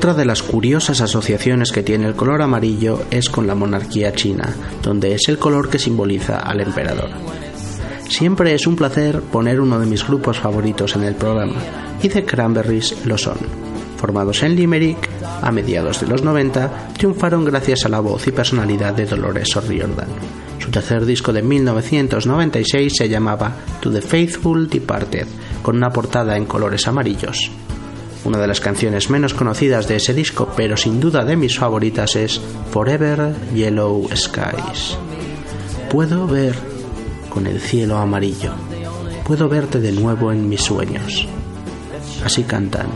Otra 0.00 0.14
de 0.14 0.24
las 0.24 0.42
curiosas 0.42 1.02
asociaciones 1.02 1.72
que 1.72 1.82
tiene 1.82 2.06
el 2.06 2.14
color 2.14 2.40
amarillo 2.40 3.02
es 3.10 3.28
con 3.28 3.46
la 3.46 3.54
monarquía 3.54 4.14
china, 4.14 4.48
donde 4.82 5.12
es 5.12 5.28
el 5.28 5.36
color 5.36 5.68
que 5.68 5.78
simboliza 5.78 6.38
al 6.38 6.62
emperador. 6.62 7.10
Siempre 8.08 8.54
es 8.54 8.66
un 8.66 8.76
placer 8.76 9.20
poner 9.20 9.60
uno 9.60 9.78
de 9.78 9.84
mis 9.84 10.06
grupos 10.06 10.38
favoritos 10.38 10.96
en 10.96 11.04
el 11.04 11.16
programa, 11.16 11.60
y 12.02 12.08
The 12.08 12.24
Cranberries 12.24 13.04
lo 13.04 13.18
son. 13.18 13.36
Formados 13.98 14.42
en 14.42 14.56
Limerick, 14.56 15.06
a 15.42 15.52
mediados 15.52 16.00
de 16.00 16.06
los 16.06 16.22
90, 16.22 16.94
triunfaron 16.96 17.44
gracias 17.44 17.84
a 17.84 17.90
la 17.90 18.00
voz 18.00 18.26
y 18.26 18.32
personalidad 18.32 18.94
de 18.94 19.04
Dolores 19.04 19.54
O'Riordan. 19.54 20.08
Su 20.60 20.70
tercer 20.70 21.04
disco 21.04 21.30
de 21.30 21.42
1996 21.42 22.90
se 22.96 23.08
llamaba 23.10 23.52
To 23.80 23.90
the 23.90 24.00
Faithful 24.00 24.66
Departed, 24.66 25.26
con 25.62 25.76
una 25.76 25.90
portada 25.90 26.38
en 26.38 26.46
colores 26.46 26.88
amarillos. 26.88 27.50
Una 28.24 28.38
de 28.38 28.46
las 28.46 28.60
canciones 28.60 29.08
menos 29.08 29.32
conocidas 29.34 29.88
de 29.88 29.96
ese 29.96 30.12
disco, 30.12 30.52
pero 30.56 30.76
sin 30.76 31.00
duda 31.00 31.24
de 31.24 31.36
mis 31.36 31.58
favoritas, 31.58 32.16
es 32.16 32.40
Forever 32.70 33.34
Yellow 33.54 34.08
Skies. 34.14 34.98
Puedo 35.90 36.26
ver 36.26 36.54
con 37.30 37.46
el 37.46 37.60
cielo 37.60 37.96
amarillo. 37.96 38.52
Puedo 39.24 39.48
verte 39.48 39.80
de 39.80 39.92
nuevo 39.92 40.32
en 40.32 40.48
mis 40.48 40.60
sueños. 40.60 41.26
Así 42.24 42.42
cantan. 42.42 42.88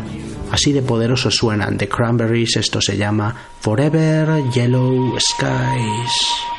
Así 0.50 0.72
de 0.72 0.82
poderosos 0.82 1.34
suenan 1.34 1.78
The 1.78 1.88
Cranberries. 1.88 2.56
Esto 2.56 2.80
se 2.80 2.96
llama 2.96 3.34
Forever 3.60 4.42
Yellow 4.52 5.18
Skies. 5.18 6.53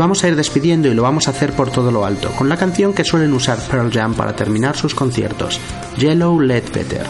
Vamos 0.00 0.24
a 0.24 0.28
ir 0.28 0.34
despidiendo 0.34 0.88
y 0.88 0.94
lo 0.94 1.02
vamos 1.02 1.28
a 1.28 1.32
hacer 1.32 1.52
por 1.52 1.70
todo 1.70 1.92
lo 1.92 2.06
alto, 2.06 2.30
con 2.30 2.48
la 2.48 2.56
canción 2.56 2.94
que 2.94 3.04
suelen 3.04 3.34
usar 3.34 3.58
Pearl 3.58 3.92
Jam 3.92 4.14
para 4.14 4.34
terminar 4.34 4.74
sus 4.74 4.94
conciertos, 4.94 5.60
Yellow 5.98 6.40
Ledbetter. 6.40 7.06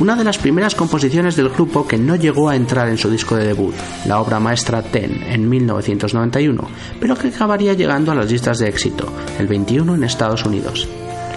Una 0.00 0.16
de 0.16 0.24
las 0.24 0.38
primeras 0.38 0.74
composiciones 0.74 1.36
del 1.36 1.50
grupo 1.50 1.86
que 1.86 1.98
no 1.98 2.16
llegó 2.16 2.48
a 2.48 2.56
entrar 2.56 2.88
en 2.88 2.98
su 2.98 3.08
disco 3.10 3.36
de 3.36 3.46
debut, 3.46 3.74
la 4.06 4.20
obra 4.20 4.40
maestra 4.40 4.82
Ten, 4.82 5.22
en 5.22 5.48
1991, 5.48 6.68
pero 6.98 7.16
que 7.16 7.28
acabaría 7.28 7.74
llegando 7.74 8.10
a 8.10 8.16
las 8.16 8.28
listas 8.28 8.58
de 8.58 8.68
éxito, 8.68 9.06
el 9.38 9.46
21 9.46 9.94
en 9.94 10.02
Estados 10.02 10.44
Unidos. 10.44 10.88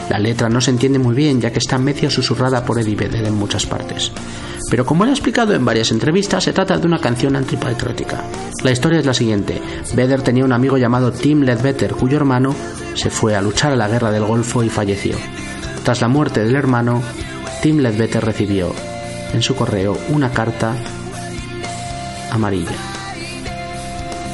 La 0.10 0.18
letra 0.18 0.50
no 0.50 0.60
se 0.60 0.72
entiende 0.72 0.98
muy 0.98 1.14
bien 1.14 1.40
ya 1.40 1.52
que 1.52 1.60
está 1.60 1.78
medio 1.78 2.10
susurrada 2.10 2.66
por 2.66 2.80
Eddie 2.80 2.96
Vedder 2.96 3.26
en 3.26 3.36
muchas 3.36 3.68
partes. 3.68 4.12
Pero 4.74 4.88
como 4.88 5.04
él 5.04 5.12
ha 5.12 5.14
explicado 5.14 5.54
en 5.54 5.64
varias 5.64 5.92
entrevistas, 5.92 6.46
se 6.46 6.52
trata 6.52 6.80
de 6.80 6.88
una 6.88 6.98
canción 6.98 7.36
antipatriótica. 7.36 8.24
La 8.64 8.72
historia 8.72 8.98
es 8.98 9.06
la 9.06 9.14
siguiente. 9.14 9.62
Vedder 9.94 10.24
tenía 10.24 10.46
un 10.46 10.52
amigo 10.52 10.80
llamado 10.80 11.12
Tim 11.12 11.42
Ledbetter, 11.42 11.94
cuyo 11.94 12.18
hermano 12.18 12.56
se 12.96 13.12
fue 13.12 13.36
a 13.36 13.42
luchar 13.44 13.74
a 13.74 13.76
la 13.76 13.88
guerra 13.88 14.10
del 14.10 14.26
Golfo 14.26 14.64
y 14.64 14.70
falleció. 14.70 15.16
Tras 15.84 16.02
la 16.02 16.08
muerte 16.08 16.44
del 16.44 16.56
hermano, 16.56 17.04
Tim 17.62 17.82
Ledbetter 17.82 18.26
recibió 18.26 18.74
en 19.32 19.44
su 19.44 19.56
correo 19.56 19.96
una 20.10 20.32
carta 20.32 20.74
amarilla. 22.32 22.76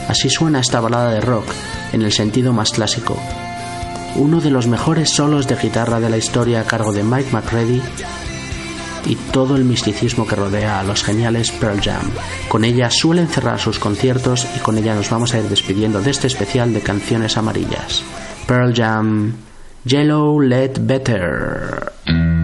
Así 0.08 0.30
suena 0.30 0.62
esta 0.62 0.80
balada 0.80 1.12
de 1.12 1.20
rock 1.20 1.48
en 1.92 2.02
el 2.02 2.14
sentido 2.14 2.54
más 2.54 2.72
clásico, 2.72 3.22
uno 4.16 4.40
de 4.40 4.52
los 4.52 4.68
mejores 4.68 5.10
solos 5.10 5.50
de 5.50 5.58
guitarra 5.58 6.00
de 6.00 6.10
la 6.10 6.18
historia 6.18 6.62
a 6.62 6.64
cargo 6.64 6.94
de 6.94 7.04
Mike 7.04 7.32
McCready 7.34 7.82
y 9.06 9.16
todo 9.16 9.56
el 9.56 9.66
misticismo 9.66 10.28
que 10.28 10.36
rodea 10.36 10.80
a 10.80 10.84
los 10.84 11.04
geniales 11.04 11.52
Pearl 11.52 11.82
Jam. 11.82 12.10
Con 12.48 12.66
ella 12.66 12.90
suelen 12.90 13.28
cerrar 13.28 13.60
sus 13.60 13.80
conciertos 13.80 14.48
y 14.56 14.60
con 14.60 14.78
ella 14.78 14.96
nos 14.96 15.10
vamos 15.10 15.34
a 15.34 15.40
ir 15.40 15.46
despidiendo 15.46 16.02
de 16.02 16.12
este 16.12 16.28
especial 16.28 16.74
de 16.74 16.82
canciones 16.82 17.38
amarillas. 17.38 18.04
Pearl 18.48 18.74
Jam, 18.74 19.34
Yellow 19.86 20.40
Let 20.40 20.74
Better. 20.82 22.39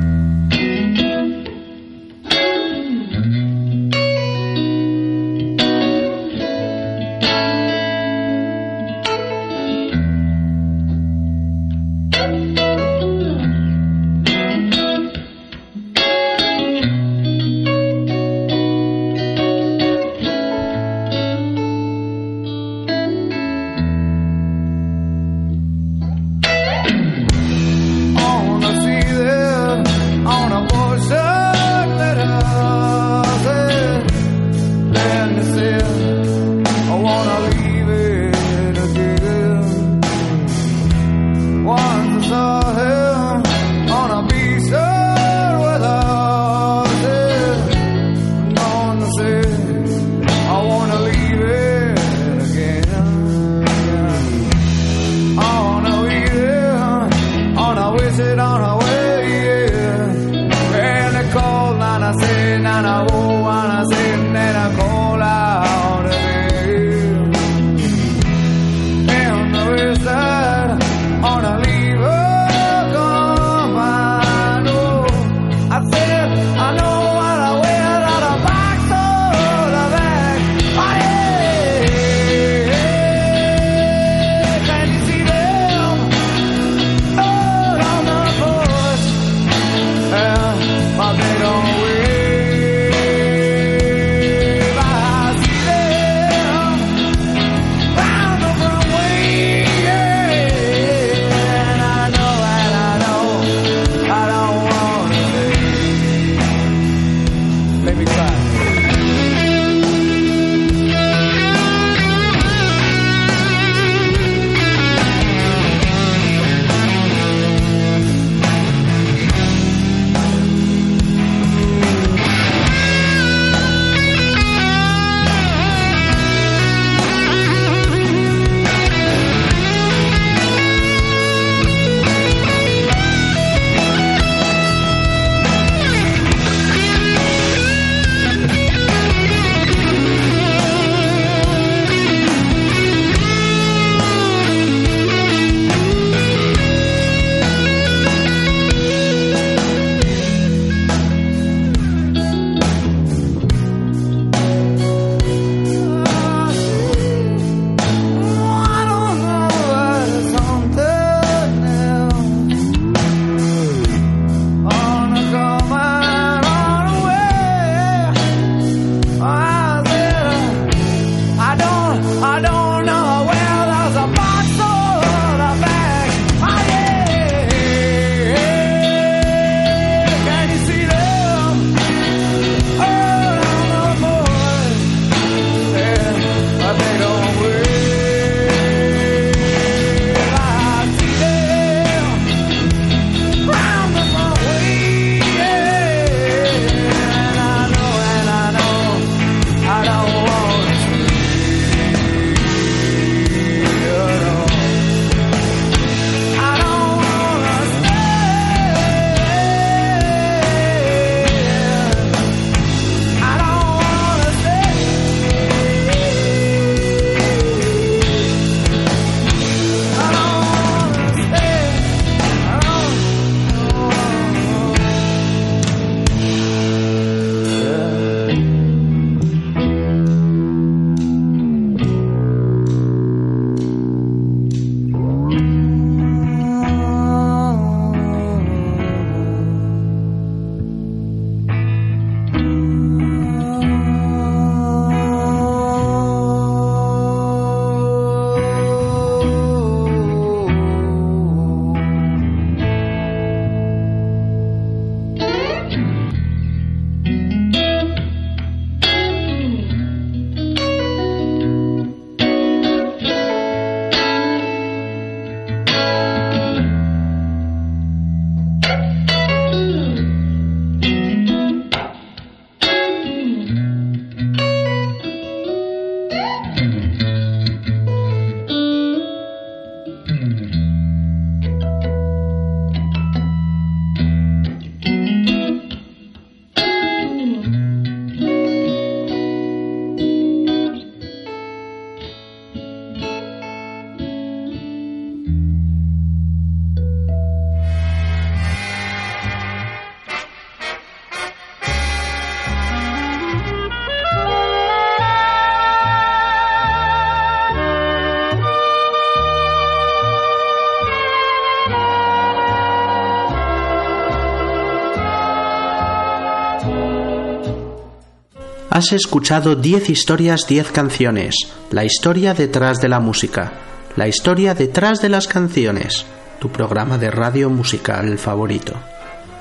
Has 318.76 318.92
escuchado 318.92 319.56
10 319.56 319.90
historias, 319.90 320.48
10 320.48 320.74
canciones. 320.74 321.38
La 321.72 321.86
historia 321.86 322.34
detrás 322.34 322.82
de 322.82 322.90
la 322.90 323.00
música. 323.00 323.54
La 323.96 324.10
historia 324.10 324.54
detrás 324.54 325.02
de 325.02 325.08
las 325.08 325.30
canciones. 325.30 326.06
Tu 326.42 326.50
programa 326.50 326.98
de 326.98 327.10
radio 327.10 327.50
musical 327.50 328.18
favorito. 328.18 328.74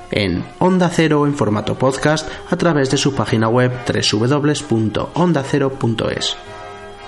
En 0.09 0.45
Onda 0.59 0.87
Cero 0.87 1.27
en 1.27 1.35
formato 1.35 1.77
podcast 1.77 2.29
a 2.49 2.55
través 2.55 2.89
de 2.91 2.97
su 2.97 3.13
página 3.13 3.49
web 3.49 3.73
www.ondacero.es. 3.85 6.37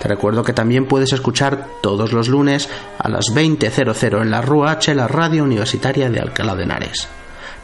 Te 0.01 0.07
recuerdo 0.09 0.43
que 0.43 0.51
también 0.51 0.85
puedes 0.85 1.13
escuchar 1.13 1.65
todos 1.81 2.11
los 2.11 2.27
lunes 2.27 2.67
a 2.99 3.07
las 3.07 3.33
20.00 3.33 4.21
en 4.21 4.31
la 4.31 4.41
Rua 4.41 4.71
H, 4.71 4.93
la 4.95 5.07
radio 5.07 5.45
universitaria 5.45 6.09
de 6.09 6.19
Alcalá 6.19 6.55
de 6.55 6.63
Henares. 6.63 7.07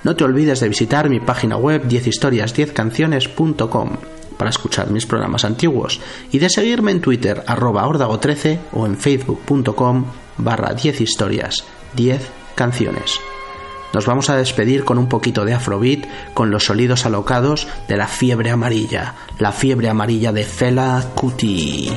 No 0.04 0.16
te 0.16 0.24
olvides 0.24 0.62
de 0.62 0.70
visitar 0.70 1.10
mi 1.10 1.20
página 1.20 1.58
web 1.58 1.86
10historias10canciones.com 1.86 3.98
para 4.38 4.50
escuchar 4.50 4.90
mis 4.90 5.06
programas 5.06 5.46
antiguos 5.46 6.00
y 6.32 6.40
de 6.40 6.50
seguirme 6.50 6.92
en 6.92 7.02
Twitter 7.02 7.44
arroba 7.48 7.86
ordago13 7.86 8.60
o 8.74 8.86
en 8.86 8.98
facebook.com 8.98 10.06
barra 10.38 10.74
10 10.74 11.02
historias 11.02 11.64
10 11.96 12.22
canciones. 12.56 13.20
Nos 13.94 14.08
vamos 14.08 14.30
a 14.32 14.38
despedir 14.38 14.86
con 14.86 14.98
un 14.98 15.08
poquito 15.08 15.46
de 15.46 15.54
afrobeat 15.54 16.34
con 16.34 16.50
los 16.50 16.66
sonidos 16.66 17.06
alocados 17.06 17.68
de 17.88 17.98
la 17.98 18.08
fiebre 18.08 18.50
amarilla, 18.50 19.14
la 19.38 19.52
fiebre 19.52 19.88
amarilla 19.90 20.32
de 20.32 20.44
Fela 20.44 21.04
Kuti. 21.14 21.92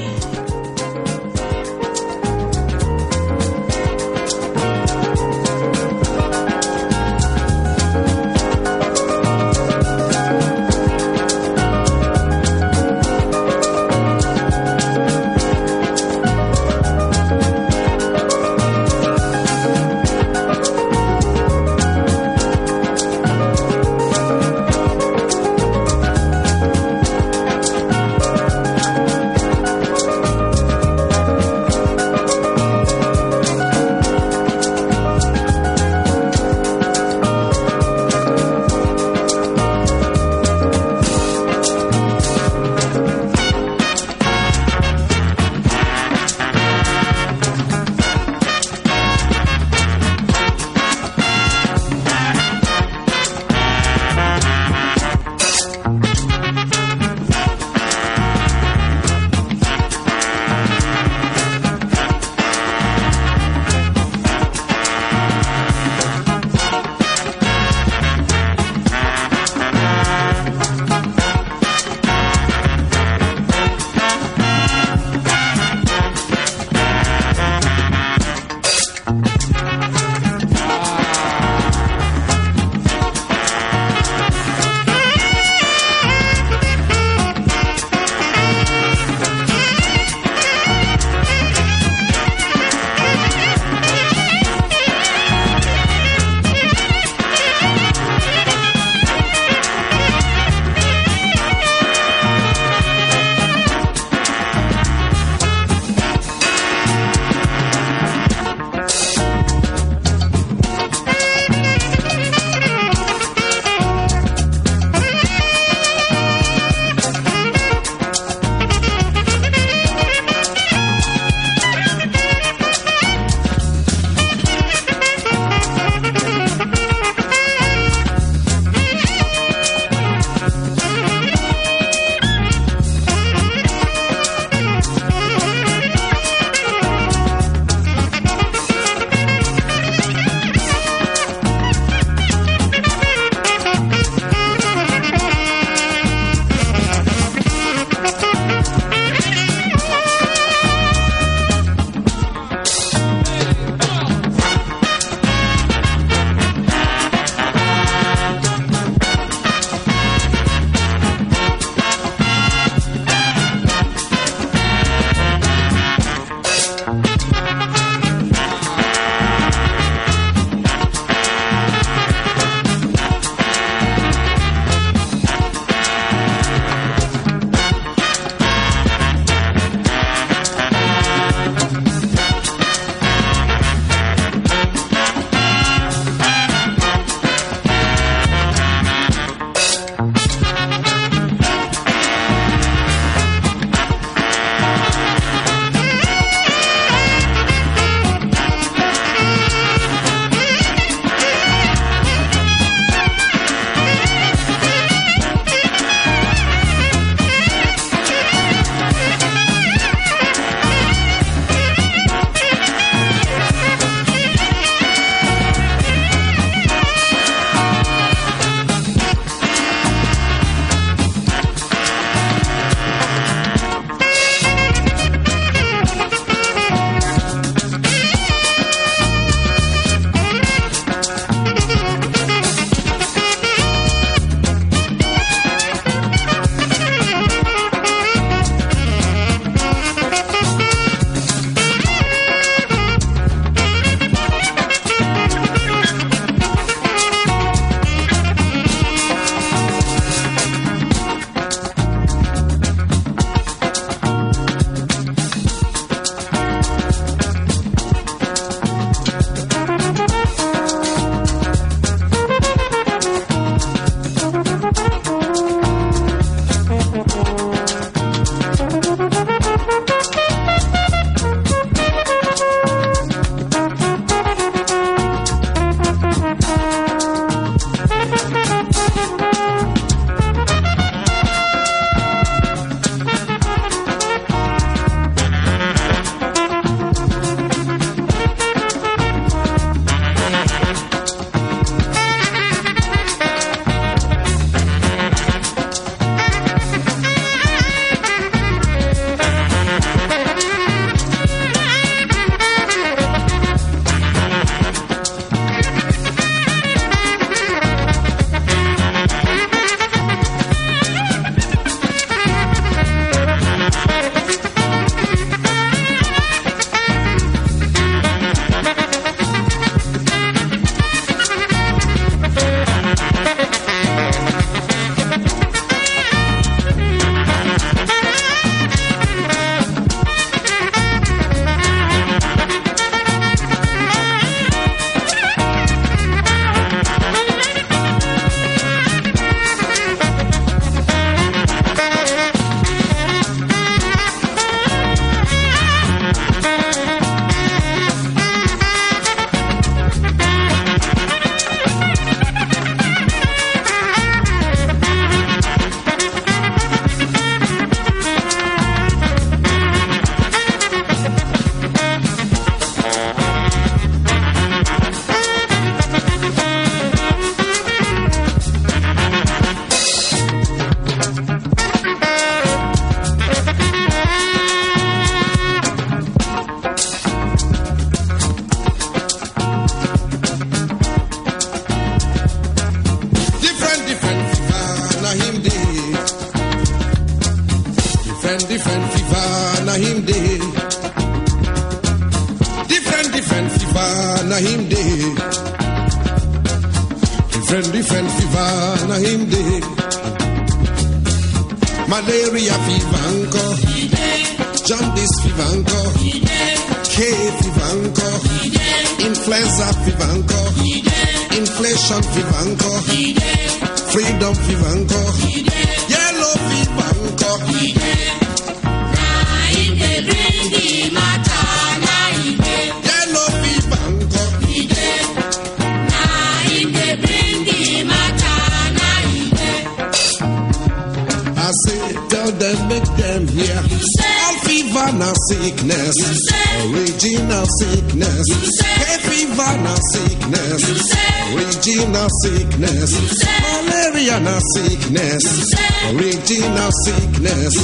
Sickness. 446.86 447.54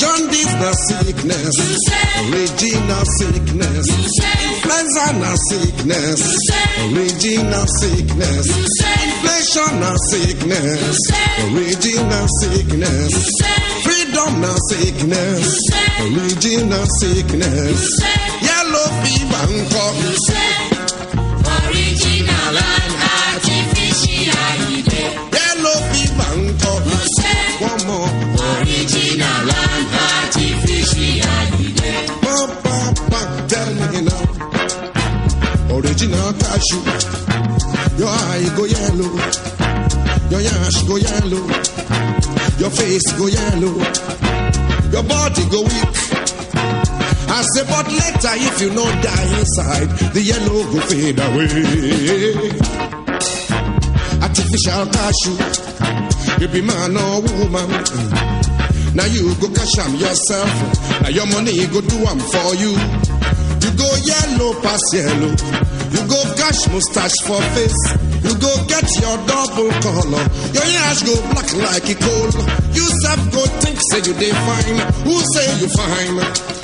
Jaundice 0.00 0.54
na 0.58 0.72
sickness, 0.88 1.54
original 2.26 3.04
sickness. 3.18 3.86
Influenza 4.46 5.06
na 5.22 5.32
sickness, 5.48 6.20
original 6.90 7.66
sickness. 7.80 8.46
Inflation 9.06 9.72
na 9.80 9.92
sickness, 10.10 10.96
original 11.46 12.26
sickness. 12.40 13.12
Freedom 13.84 14.40
na 14.40 14.54
sickness, 14.70 15.46
original 16.02 16.86
sickness. 17.00 17.80
Yellow 18.42 18.88
fever 19.02 19.46
nko. 19.54 19.84
Cashew. 36.48 36.80
Your 37.98 38.08
eye 38.08 38.48
go 38.56 38.64
yellow. 38.64 39.12
Your 40.32 40.40
yash 40.40 40.80
go 40.88 40.96
yellow. 40.96 41.44
Your 42.58 42.70
face 42.72 43.08
go 43.20 43.26
yellow. 43.28 43.76
Your 44.92 45.02
body 45.04 45.44
go 45.52 45.60
weak. 45.62 45.92
I 47.28 47.42
say, 47.52 47.64
but 47.68 47.86
later 47.86 48.34
if 48.48 48.60
you 48.62 48.70
not 48.72 49.02
die 49.04 49.28
inside, 49.38 49.88
the 50.14 50.22
yellow 50.22 50.64
go 50.72 50.80
fade 50.88 51.20
away. 51.20 52.48
Artificial 54.24 54.86
cashew. 54.96 55.36
You 56.40 56.48
be 56.48 56.62
man 56.62 56.96
or 56.96 57.20
woman. 57.20 57.68
Now 58.96 59.04
you 59.04 59.34
go 59.36 59.48
cash 59.52 59.78
am 59.84 59.94
yourself. 59.96 61.02
Now 61.02 61.10
your 61.10 61.26
money 61.26 61.66
go 61.66 61.80
do 61.82 61.98
am 62.08 62.18
for 62.18 62.54
you. 62.56 62.72
You 63.60 63.70
go 63.76 63.88
yellow 64.08 64.54
pass 64.62 64.82
yellow. 64.94 65.34
You 65.92 66.02
go 66.06 66.20
cash 66.36 66.60
mustache 66.68 67.18
for 67.24 67.40
face. 67.56 67.82
You 68.24 68.34
go 68.38 68.52
get 68.68 68.84
your 69.00 69.16
double 69.26 69.70
color. 69.80 70.24
Your 70.52 70.66
yash 70.68 71.02
go 71.02 71.14
black 71.32 71.48
like 71.54 71.88
a 71.88 71.96
coal. 71.96 72.30
You 72.76 72.84
self 73.02 73.20
go 73.32 73.42
think 73.62 73.78
say 73.90 73.98
you 74.04 74.14
dey 74.18 74.32
fine. 74.32 74.78
Who 75.06 75.16
say 75.34 75.46
you 75.60 75.68
fine? 75.68 76.57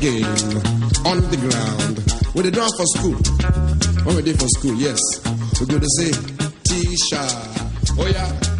Game. 0.00 0.24
On 1.04 1.20
the 1.30 1.36
ground. 1.36 1.98
Where 2.34 2.44
they 2.44 2.50
draw 2.50 2.68
for 2.76 2.86
school. 2.96 3.16
When 4.04 4.16
we 4.16 4.22
did 4.22 4.38
for 4.38 4.48
school, 4.48 4.74
yes. 4.74 5.00
We're 5.60 5.66
to 5.80 5.88
say, 5.98 6.10
Tisha. 6.68 7.98
Oh 7.98 8.06
yeah. 8.06 8.55